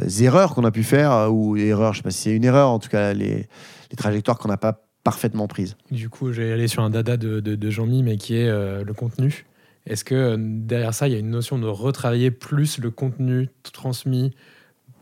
euh, 0.00 0.08
erreurs 0.20 0.54
qu'on 0.54 0.64
a 0.64 0.72
pu 0.72 0.82
faire, 0.82 1.12
euh, 1.12 1.28
ou 1.28 1.56
erreurs, 1.56 1.92
je 1.92 1.98
sais 1.98 2.02
pas 2.02 2.10
si 2.10 2.22
c'est 2.22 2.36
une 2.36 2.44
erreur, 2.44 2.68
en 2.68 2.80
tout 2.80 2.88
cas, 2.88 3.12
les, 3.12 3.46
les 3.90 3.96
trajectoires 3.96 4.38
qu'on 4.38 4.48
n'a 4.48 4.56
pas 4.56 4.81
parfaitement 5.04 5.48
prises. 5.48 5.76
Du 5.90 6.08
coup, 6.08 6.32
j'ai 6.32 6.52
allé 6.52 6.68
sur 6.68 6.82
un 6.82 6.90
dada 6.90 7.16
de, 7.16 7.70
Jean-Mi, 7.70 8.02
mais 8.02 8.16
qui 8.16 8.36
est 8.36 8.48
euh, 8.48 8.84
le 8.84 8.94
contenu. 8.94 9.44
Est-ce 9.86 10.04
que 10.04 10.14
euh, 10.14 10.36
derrière 10.38 10.94
ça, 10.94 11.08
il 11.08 11.12
y 11.12 11.16
a 11.16 11.18
une 11.18 11.30
notion 11.30 11.58
de 11.58 11.66
retravailler 11.66 12.30
plus 12.30 12.78
le 12.78 12.90
contenu 12.90 13.48
transmis, 13.72 14.32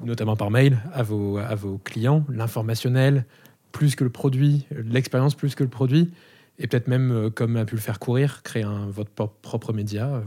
notamment 0.03 0.37
par 0.37 0.51
mail, 0.51 0.79
à 0.93 1.03
vos, 1.03 1.37
à 1.37 1.55
vos 1.55 1.79
clients, 1.79 2.25
l'informationnel, 2.31 3.27
plus 3.73 3.95
que 3.95 4.05
le 4.05 4.11
produit, 4.11 4.67
l'expérience 4.71 5.35
plus 5.35 5.55
que 5.55 5.63
le 5.63 5.69
produit, 5.69 6.11
et 6.59 6.67
peut-être 6.67 6.89
même, 6.89 7.13
euh, 7.13 7.31
comme 7.31 7.57
a 7.57 7.65
pu 7.65 7.75
le 7.75 7.81
faire 7.81 7.99
courir, 7.99 8.43
créer 8.43 8.65
votre 8.89 9.11
pro- 9.11 9.33
propre 9.43 9.73
média 9.73 10.23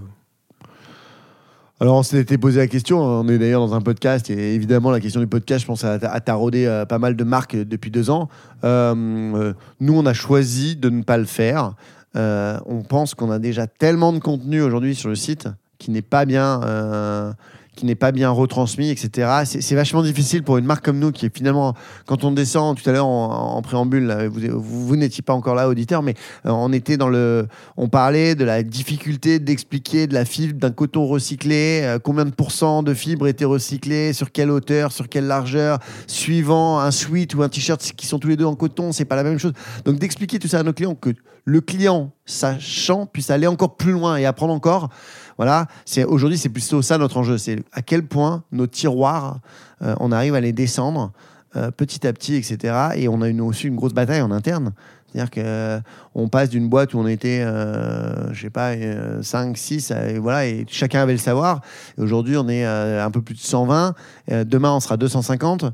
Alors, 1.84 1.98
on 1.98 2.04
s'était 2.04 2.38
posé 2.38 2.62
la 2.62 2.68
question, 2.68 3.02
on 3.02 3.28
est 3.28 3.38
d'ailleurs 3.38 3.60
dans 3.60 3.74
un 3.74 3.82
podcast, 3.82 4.30
et 4.30 4.56
évidemment, 4.56 4.90
la 4.90 5.02
question 5.02 5.20
du 5.20 5.28
podcast, 5.28 5.64
je 5.64 5.68
pense, 5.68 5.84
a, 5.84 6.00
taraudé 6.22 6.66
euh, 6.66 6.86
pas 6.86 6.98
mal 6.98 7.18
de 7.18 7.24
marques 7.26 7.58
depuis 7.58 7.92
deux 7.92 8.10
ans. 8.10 8.30
Euh, 8.64 8.96
euh, 8.96 9.54
nous, 9.82 9.94
on 9.94 10.06
a 10.06 10.14
choisi 10.14 10.78
de 10.78 10.90
ne 10.90 11.04
pas 11.04 11.18
le 11.18 11.26
faire. 11.26 11.74
On 12.16 12.84
pense 12.88 13.16
qu'on 13.16 13.30
a 13.32 13.38
déjà 13.38 13.68
tellement 13.68 14.14
de 14.14 14.20
contenu 14.20 14.62
aujourd'hui 14.62 14.96
sur 14.96 15.10
le 15.10 15.16
site 15.16 15.50
qui 15.78 15.92
n'est 15.92 16.02
pas 16.02 16.24
bien. 16.24 16.62
Qui 17.76 17.86
n'est 17.86 17.96
pas 17.96 18.12
bien 18.12 18.30
retransmis, 18.30 18.90
etc. 18.90 19.44
C'est 19.46 19.76
vachement 19.76 20.04
difficile 20.04 20.44
pour 20.44 20.58
une 20.58 20.66
marque 20.66 20.86
comme 20.86 21.00
nous 21.00 21.12
qui 21.12 21.26
est 21.26 21.36
finalement, 21.36 21.74
quand 22.06 22.24
on 22.24 22.32
descend 22.32 22.80
tout 22.80 22.88
à 22.90 22.94
l'heure 22.94 23.08
en, 23.08 23.62
préambule, 23.62 24.30
vous, 24.30 24.96
n'étiez 24.96 25.24
pas 25.24 25.34
encore 25.34 25.56
là, 25.56 25.68
auditeur, 25.68 26.04
mais 26.04 26.16
euh, 26.46 26.52
on 26.52 26.72
était 26.74 26.98
dans 26.98 27.10
le, 27.10 27.48
on 27.78 27.88
parlait 27.88 28.36
de 28.36 28.44
la 28.44 28.62
difficulté 28.62 29.40
d'expliquer 29.40 30.08
de 30.08 30.14
la 30.14 30.26
fibre 30.26 30.60
d'un 30.60 30.72
coton 30.72 31.08
recyclé, 31.08 31.82
euh, 31.84 32.00
combien 32.00 32.26
de 32.26 32.32
pourcents 32.32 32.84
de 32.84 32.94
fibres 32.94 33.28
étaient 33.28 33.46
recyclées, 33.46 34.14
sur 34.14 34.32
quelle 34.32 34.52
hauteur, 34.52 34.92
sur 34.92 35.10
quelle 35.10 35.28
largeur, 35.28 35.80
suivant 36.08 36.80
un 36.80 36.92
sweat 36.92 37.34
ou 37.36 37.44
un 37.44 37.50
t-shirt 37.50 37.82
qui 37.96 38.06
sont 38.06 38.20
tous 38.20 38.28
les 38.28 38.38
deux 38.38 38.46
en 38.46 38.56
coton, 38.56 38.92
c'est 38.92 39.06
pas 39.06 39.16
la 39.16 39.24
même 39.24 39.40
chose. 39.40 39.54
Donc 39.86 39.98
d'expliquer 39.98 40.40
tout 40.40 40.48
ça 40.48 40.60
à 40.60 40.64
nos 40.64 40.74
clients, 40.74 40.96
que 40.96 41.12
le 41.46 41.62
client, 41.62 42.12
sachant, 42.26 43.06
puisse 43.06 43.30
aller 43.30 43.48
encore 43.48 43.76
plus 43.76 43.92
loin 43.92 44.16
et 44.16 44.26
apprendre 44.26 44.54
encore. 44.54 44.90
Voilà, 45.38 45.68
c'est 45.86 46.04
aujourd'hui 46.04 46.38
c'est 46.38 46.50
plutôt 46.50 46.82
ça 46.82 46.98
notre 46.98 47.18
enjeu, 47.18 47.38
c'est 47.38 47.64
à 47.72 47.82
quel 47.82 48.06
point 48.06 48.44
nos 48.52 48.68
tiroirs, 48.68 49.40
euh, 49.82 49.96
on 50.00 50.12
arrive 50.12 50.36
à 50.36 50.42
les 50.42 50.54
descendre 50.54 51.12
euh, 51.56 51.72
petit 51.72 52.08
à 52.08 52.14
petit, 52.14 52.36
etc. 52.36 52.90
Et 52.96 53.08
on 53.08 53.22
a 53.22 53.32
aussi 53.44 53.68
une 53.68 53.76
grosse 53.76 53.94
bataille 53.94 54.22
en 54.22 54.32
interne. 54.32 54.74
C'est-à-dire 55.12 55.30
qu'on 56.16 56.28
passe 56.28 56.50
d'une 56.50 56.68
boîte 56.70 56.96
où 56.96 56.98
on 56.98 57.06
était, 57.06 57.42
euh, 57.42 58.34
je 58.34 58.42
sais 58.42 58.50
pas, 58.50 58.74
5, 59.22 59.56
6, 59.56 59.92
et 59.92 60.18
voilà, 60.18 60.48
et 60.48 60.66
chacun 60.68 61.04
avait 61.04 61.12
le 61.12 61.20
savoir. 61.20 61.62
Aujourd'hui, 62.00 62.36
on 62.36 62.50
est 62.50 62.66
un 62.66 63.12
peu 63.12 63.22
plus 63.22 63.36
de 63.36 63.40
120. 63.40 63.94
demain, 64.46 64.72
on 64.72 64.80
sera 64.80 64.98
250. 64.98 65.66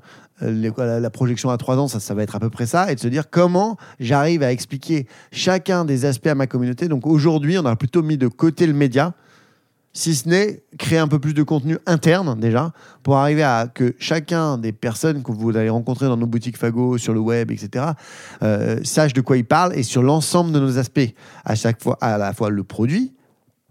La, 0.41 0.99
la, 0.99 1.09
projection 1.09 1.49
à 1.51 1.57
3 1.57 1.77
ans, 1.77 1.87
ça, 1.87 2.01
ça 2.01 2.13
va 2.13 2.23
être 2.23 2.35
à 2.35 2.41
peu 2.41 2.49
près 2.49 2.65
ça. 2.65 2.91
Et 2.91 2.95
de 2.95 2.99
se 2.99 3.07
dire 3.07 3.29
comment 3.29 3.77
j'arrive 4.01 4.43
à 4.43 4.51
expliquer 4.51 5.07
chacun 5.31 5.85
des 5.85 6.03
aspects 6.03 6.27
à 6.27 6.35
ma 6.35 6.47
communauté. 6.47 6.89
Donc 6.89 7.07
aujourd'hui, 7.07 7.57
on 7.57 7.65
a 7.65 7.77
plutôt 7.77 8.03
mis 8.03 8.17
de 8.17 8.27
côté 8.27 8.67
le 8.67 8.73
média 8.73 9.13
si 9.93 10.15
ce 10.15 10.29
n'est 10.29 10.63
créer 10.77 10.99
un 10.99 11.07
peu 11.07 11.19
plus 11.19 11.33
de 11.33 11.43
contenu 11.43 11.77
interne 11.85 12.39
déjà, 12.39 12.73
pour 13.03 13.17
arriver 13.17 13.43
à 13.43 13.67
que 13.67 13.95
chacun 13.99 14.57
des 14.57 14.71
personnes 14.71 15.23
que 15.23 15.31
vous 15.31 15.49
allez 15.55 15.69
rencontrer 15.69 16.05
dans 16.05 16.17
nos 16.17 16.27
boutiques 16.27 16.57
Fago, 16.57 16.97
sur 16.97 17.13
le 17.13 17.19
web, 17.19 17.51
etc., 17.51 17.85
euh, 18.43 18.79
sache 18.83 19.13
de 19.13 19.21
quoi 19.21 19.37
il 19.37 19.45
parle 19.45 19.75
et 19.75 19.83
sur 19.83 20.03
l'ensemble 20.03 20.51
de 20.51 20.59
nos 20.59 20.77
aspects. 20.77 21.13
À 21.43 21.55
chaque 21.55 21.81
fois, 21.81 21.97
à 22.01 22.17
la 22.17 22.33
fois 22.33 22.49
le 22.49 22.63
produit, 22.63 23.13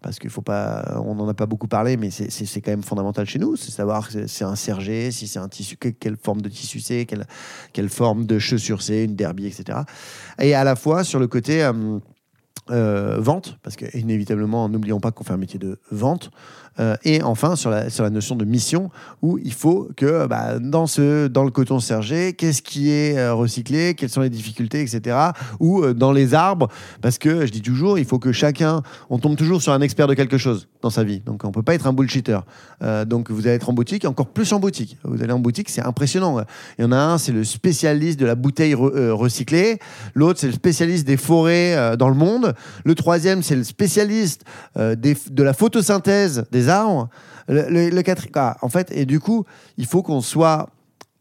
parce 0.01 0.19
qu'il 0.19 0.31
faut 0.31 0.43
pas, 0.43 1.01
on 1.05 1.15
n'en 1.15 1.29
a 1.29 1.35
pas 1.35 1.47
beaucoup 1.47 1.67
parlé, 1.67 1.97
mais 1.97 2.11
c'est 2.11 2.61
quand 2.61 2.71
même 2.71 2.83
fondamental 2.83 3.27
chez 3.27 3.39
nous, 3.39 3.57
c'est 3.57 3.73
savoir 3.73 4.11
si 4.11 4.29
c'est 4.29 4.45
un 4.45 4.55
sergé, 4.55 5.11
si 5.11 5.27
c'est 5.27 5.41
un 5.41 5.49
tissu, 5.49 5.77
quelle, 5.77 6.17
forme 6.17 6.41
de 6.41 6.49
tissu 6.49 6.81
c'est, 6.81 7.05
quelle, 7.05 7.27
quelle, 7.73 7.89
forme 7.89 8.25
de 8.25 8.39
chaussure 8.39 8.81
c'est, 8.81 9.05
une 9.05 9.17
derby, 9.17 9.47
etc. 9.47 9.81
Et 10.39 10.55
à 10.55 10.63
la 10.63 10.77
fois 10.77 11.03
sur 11.03 11.19
le 11.19 11.27
côté 11.27 11.65
euh, 11.65 11.99
euh, 12.71 13.17
vente, 13.19 13.59
parce 13.63 13.77
qu'inévitablement, 13.77 14.69
n'oublions 14.69 15.01
pas 15.01 15.11
qu'on 15.11 15.25
fait 15.25 15.33
un 15.33 15.39
métier 15.39 15.59
de 15.59 15.79
vente. 15.91 16.31
Euh, 16.81 16.97
et 17.03 17.23
enfin, 17.23 17.57
sur 17.57 17.71
la, 17.71 17.91
sur 17.91 18.05
la 18.05 18.11
notion 18.11 18.37
de 18.37 18.45
mission, 18.45 18.91
où 19.23 19.39
il 19.39 19.53
faut 19.53 19.89
que 19.97 20.27
bah, 20.27 20.59
dans, 20.61 20.87
ce, 20.87 21.27
dans 21.27 21.43
le 21.43 21.51
coton 21.51 21.81
sergé, 21.81 22.35
qu'est-ce 22.35 22.63
qui 22.63 22.91
est 22.91 23.19
euh, 23.19 23.35
recyclé, 23.35 23.95
quelles 23.95 24.11
sont 24.11 24.21
les 24.21 24.31
difficultés, 24.31 24.81
etc. 24.83 25.17
Ou 25.61 25.93
dans 25.93 26.13
les 26.13 26.35
arbres, 26.35 26.69
parce 27.01 27.19
que 27.19 27.47
je 27.47 27.51
dis 27.51 27.63
toujours, 27.63 27.99
il 27.99 28.05
faut 28.05 28.19
que 28.19 28.33
chacun, 28.33 28.83
on 29.11 29.19
tombe 29.19 29.37
toujours 29.37 29.63
sur 29.63 29.73
un 29.73 29.81
expert 29.81 30.07
de 30.07 30.15
quelque 30.15 30.39
chose 30.39 30.69
dans 30.83 30.91
sa 30.91 31.03
vie. 31.03 31.21
Donc 31.21 31.43
on 31.45 31.49
ne 31.49 31.53
peut 31.53 31.63
pas 31.63 31.75
être 31.75 31.87
un 31.87 31.93
bullshitter. 31.93 32.39
donc 33.07 33.31
vous 33.31 33.47
allez 33.47 33.57
être 33.57 33.71
en 33.71 33.73
boutique, 33.73 34.05
encore 34.05 34.29
plus 34.29 34.53
en 34.53 34.61
boutique. 34.61 34.99
Vous 35.03 35.23
allez 35.23 35.33
en 35.33 35.41
boutique, 35.41 35.71
c'est 35.71 35.83
impressionnant. 35.83 36.41
Il 36.79 36.83
y 36.83 36.85
en 36.85 36.93
a 36.93 36.99
un, 36.99 37.19
c'est 37.19 37.33
le 37.33 37.43
spécialiste 37.43 38.21
de 38.21 38.27
la 38.27 38.37
bouteille 38.37 38.75
recyclée. 38.75 39.79
L'autre, 40.15 40.39
c'est 40.39 40.47
le 40.47 40.53
spécialiste 40.53 41.07
des 41.07 41.17
forêts 41.17 41.97
dans 41.97 42.09
le 42.09 42.15
monde. 42.15 42.55
Le 42.85 42.95
troisième, 42.95 43.43
c'est 43.43 43.57
le 43.57 43.65
spécialiste 43.65 44.45
euh, 44.77 44.95
de 44.97 45.43
la 45.43 45.53
photosynthèse 45.53 46.45
des 46.51 46.69
arbres. 46.69 47.09
Le, 47.49 48.03
quatrième, 48.03 48.33
ah, 48.37 48.57
en 48.61 48.69
fait, 48.69 48.93
et 48.93 49.07
du 49.07 49.21
coup, 49.21 49.47
il 49.79 49.87
faut 49.87 50.03
qu'on 50.03 50.21
soit 50.21 50.69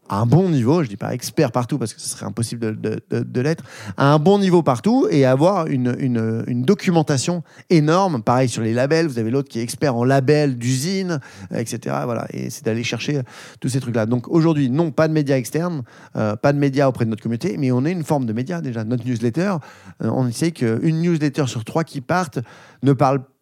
à 0.08 0.20
un 0.20 0.26
bon 0.26 0.48
niveau, 0.48 0.82
je 0.82 0.88
dis 0.88 0.96
pas 0.96 1.12
expert 1.12 1.52
partout 1.52 1.78
parce 1.78 1.94
que 1.94 2.00
ce 2.00 2.08
serait 2.08 2.26
impossible 2.26 2.80
de, 2.80 3.40
l'être, 3.40 3.64
à 3.96 4.12
un 4.12 4.18
bon 4.18 4.38
niveau 4.38 4.62
partout 4.62 5.06
et 5.10 5.24
avoir 5.24 5.66
une, 5.66 5.94
une, 5.98 6.62
documentation 6.62 7.42
énorme. 7.70 8.22
Pareil 8.22 8.48
sur 8.48 8.62
les 8.62 8.74
labels, 8.74 9.06
vous 9.06 9.18
avez 9.18 9.30
l'autre 9.30 9.48
qui 9.48 9.58
est 9.58 9.62
expert 9.62 9.96
en 9.96 10.04
labels 10.04 10.58
d'usine, 10.58 11.20
etc. 11.54 11.96
Voilà, 12.04 12.26
et 12.30 12.50
c'est 12.50 12.64
d'aller 12.64 12.84
chercher 12.84 13.20
tous 13.60 13.68
ces 13.68 13.80
trucs-là. 13.80 14.06
Donc 14.06 14.28
aujourd'hui, 14.28 14.70
non, 14.70 14.90
pas 14.90 15.08
de 15.08 15.12
médias 15.12 15.36
externes, 15.36 15.82
euh, 16.16 16.36
pas 16.36 16.52
de 16.52 16.58
médias 16.58 16.88
auprès 16.88 17.04
de 17.04 17.10
notre 17.10 17.22
communauté, 17.22 17.56
mais 17.58 17.72
on 17.72 17.84
est 17.84 17.92
une 17.92 18.04
forme 18.04 18.26
de 18.26 18.32
média 18.32 18.60
déjà. 18.60 18.84
Notre 18.84 19.06
newsletter, 19.06 19.56
euh, 20.02 20.10
on 20.10 20.30
sait 20.30 20.52
qu'une 20.52 21.00
newsletter 21.00 21.46
sur 21.46 21.64
trois 21.64 21.84
qui 21.84 22.00
partent 22.00 22.40
ne 22.82 22.92
parle 22.92 23.20
pas 23.20 23.37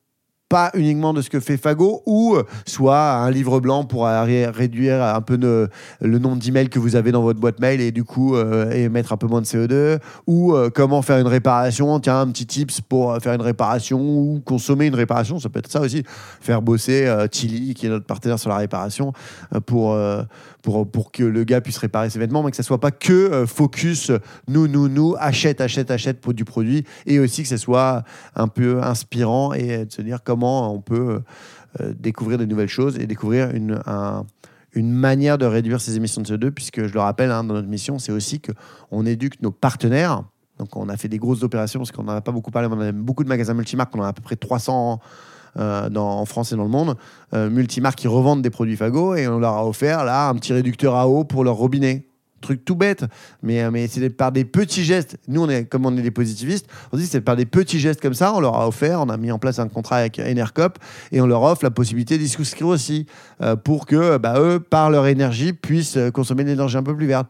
pas 0.49 0.71
uniquement 0.75 1.13
de 1.13 1.23
ce 1.23 1.31
que 1.31 1.41
fait 1.41 1.57
Fago, 1.57 2.03
ou 2.07 2.37
euh, 2.37 2.45
soit 2.67 3.15
un 3.15 3.31
livre 3.31 3.59
blanc 3.61 3.85
pour 3.85 4.07
réduire 4.07 5.03
un 5.03 5.21
peu 5.21 5.37
le, 5.37 6.19
nombre 6.19 6.37
d'emails 6.37 6.69
que 6.69 6.79
vous 6.79 6.95
avez 6.95 7.11
dans 7.11 7.23
votre 7.23 7.41
boîte 7.41 7.59
mail 7.59 7.81
et 7.81 7.91
du 7.91 8.05
coup 8.05 8.37
euh, 8.37 8.71
émettre 8.71 9.13
un 9.13 9.17
peu 9.17 9.27
moins 9.27 9.41
de 9.41 9.47
CO2, 9.47 9.99
ou 10.27 10.55
euh, 10.55 10.71
comment 10.73 11.03
faire 11.03 11.19
une 11.19 11.27
réparation, 11.27 11.99
tiens, 11.99 12.21
un 12.21 12.29
petit 12.29 12.47
tips 12.47 12.81
pour 12.81 13.17
faire 13.19 13.33
une 13.33 13.43
réparation 13.43 14.01
ou 14.01 14.41
consommer 14.45 14.87
une 14.87 14.95
réparation, 14.95 15.41
ça 15.41 15.49
peut 15.49 15.59
être 15.59 15.71
ça 15.71 15.81
aussi, 15.81 16.05
faire 16.41 16.63
bosser 16.63 17.13
Chili, 17.33 17.75
qui 17.75 17.87
est 17.87 17.91
notre 17.91 18.07
partenaire 18.07 18.39
sur 18.39 18.51
la 18.51 18.57
réparation, 18.57 19.13
pour, 19.67 19.99
pour, 20.71 21.13
que 21.13 21.23
le 21.23 21.45
gars 21.45 21.61
puisse 21.61 21.79
réparer 21.79 22.11
ses 22.11 22.19
vêtements, 22.19 22.43
mais 22.43 22.51
que 22.51 22.57
ça 22.57 22.63
soit 22.63 22.81
pas 22.81 22.91
que 22.91 23.45
focus, 23.47 24.11
nous, 24.49 24.69
nous, 24.69 24.89
nous, 24.89 25.15
achète, 25.19 25.61
achète, 25.61 25.91
achète 25.91 26.27
du 26.31 26.45
produit, 26.45 26.85
et 27.07 27.19
aussi 27.19 27.43
que 27.43 27.49
ce 27.49 27.57
soit 27.57 28.05
un 28.35 28.49
peu 28.49 28.83
inspirant 28.83 29.53
et 29.53 29.85
de 29.85 29.93
se 29.93 30.03
dire 30.03 30.21
comment 30.25 30.37
comment 30.37 30.75
on 30.75 30.81
peut 30.81 31.23
euh, 31.81 31.95
découvrir 31.99 32.37
de 32.37 32.45
nouvelles 32.45 32.69
choses 32.69 32.99
et 32.99 33.07
découvrir 33.07 33.51
une, 33.53 33.81
une 34.75 34.93
manière 34.93 35.39
de 35.39 35.47
réduire 35.47 35.81
ses 35.81 35.97
émissions 35.97 36.21
de 36.21 36.27
CO2, 36.27 36.51
puisque 36.51 36.87
je 36.87 36.93
le 36.93 37.01
rappelle, 37.01 37.31
hein, 37.31 37.43
dans 37.43 37.55
notre 37.55 37.69
mission, 37.69 37.99
c'est 37.99 38.13
aussi 38.13 38.41
qu'on 38.41 39.07
éduque 39.07 39.41
nos 39.41 39.51
partenaires. 39.51 40.25
Donc 40.59 40.77
on 40.77 40.89
a 40.91 40.97
fait 40.97 41.09
des 41.09 41.19
grosses 41.19 41.43
opérations, 41.43 41.81
parce 41.81 41.91
qu'on 41.91 42.03
n'en 42.03 42.13
a 42.13 42.21
pas 42.21 42.33
beaucoup 42.33 42.51
parlé, 42.51 42.69
on 42.71 42.81
a 42.81 42.93
beaucoup 42.93 43.25
de 43.25 43.29
magasins 43.29 43.55
multimarques, 43.55 43.95
on 43.97 44.01
en 44.01 44.05
a 44.05 44.09
à 44.09 44.13
peu 44.13 44.23
près 44.23 44.37
300 44.37 45.01
euh, 45.59 45.89
dans, 45.89 46.21
en 46.21 46.25
France 46.25 46.53
et 46.53 46.57
dans 46.57 46.65
le 46.65 46.69
monde, 46.69 46.97
euh, 47.35 47.51
multimarques 47.51 47.99
qui 47.99 48.09
revendent 48.09 48.43
des 48.43 48.51
produits 48.51 48.77
Fago, 48.77 49.15
et 49.15 49.27
on 49.29 49.39
leur 49.39 49.55
a 49.55 49.67
offert 49.67 50.05
là 50.05 50.29
un 50.29 50.35
petit 50.35 50.53
réducteur 50.53 50.95
à 50.95 51.09
eau 51.09 51.25
pour 51.25 51.45
leur 51.45 51.55
robinet 51.55 52.07
truc 52.41 52.65
tout 52.65 52.77
bête, 52.77 53.05
mais, 53.43 53.63
euh, 53.63 53.71
mais 53.71 53.87
c'est 53.89 54.09
par 54.11 54.33
des 54.33 54.45
petits 54.45 54.85
gestes. 54.85 55.19
Nous, 55.29 55.43
on 55.43 55.49
est, 55.49 55.65
comme 55.65 55.85
on 55.87 55.97
est 55.97 56.03
des 56.03 56.11
positivistes, 56.11 56.67
on 56.93 56.97
dit 56.97 57.07
c'est 57.07 57.21
par 57.21 57.37
des 57.37 57.47
petits 57.47 57.79
gestes 57.79 58.01
comme 58.01 58.15
ça, 58.15 58.33
on 58.35 58.41
leur 58.41 58.57
a 58.57 58.69
offert, 58.69 59.01
on 59.01 59.09
a 59.09 59.17
mis 59.17 59.33
en 59.33 59.39
place 59.39 59.59
un 59.59 59.69
contrat 59.69 59.97
avec 59.97 60.19
Enercop 60.19 60.79
et 61.13 61.21
on 61.21 61.27
leur 61.27 61.43
offre 61.43 61.65
la 61.65 61.71
possibilité 61.71 62.19
d'y 62.19 62.29
souscrire 62.29 62.69
aussi 62.69 63.07
euh, 63.43 63.57
pour 63.57 63.87
que 63.87 64.19
bah, 64.19 64.35
eux, 64.39 64.61
par 64.61 64.91
leur 64.91 65.07
énergie, 65.07 65.53
puissent 65.53 65.99
consommer 66.15 66.45
de 66.45 66.51
l'énergie 66.51 66.77
un 66.77 66.83
peu 66.83 66.97
plus 66.97 67.07
verte. 67.07 67.27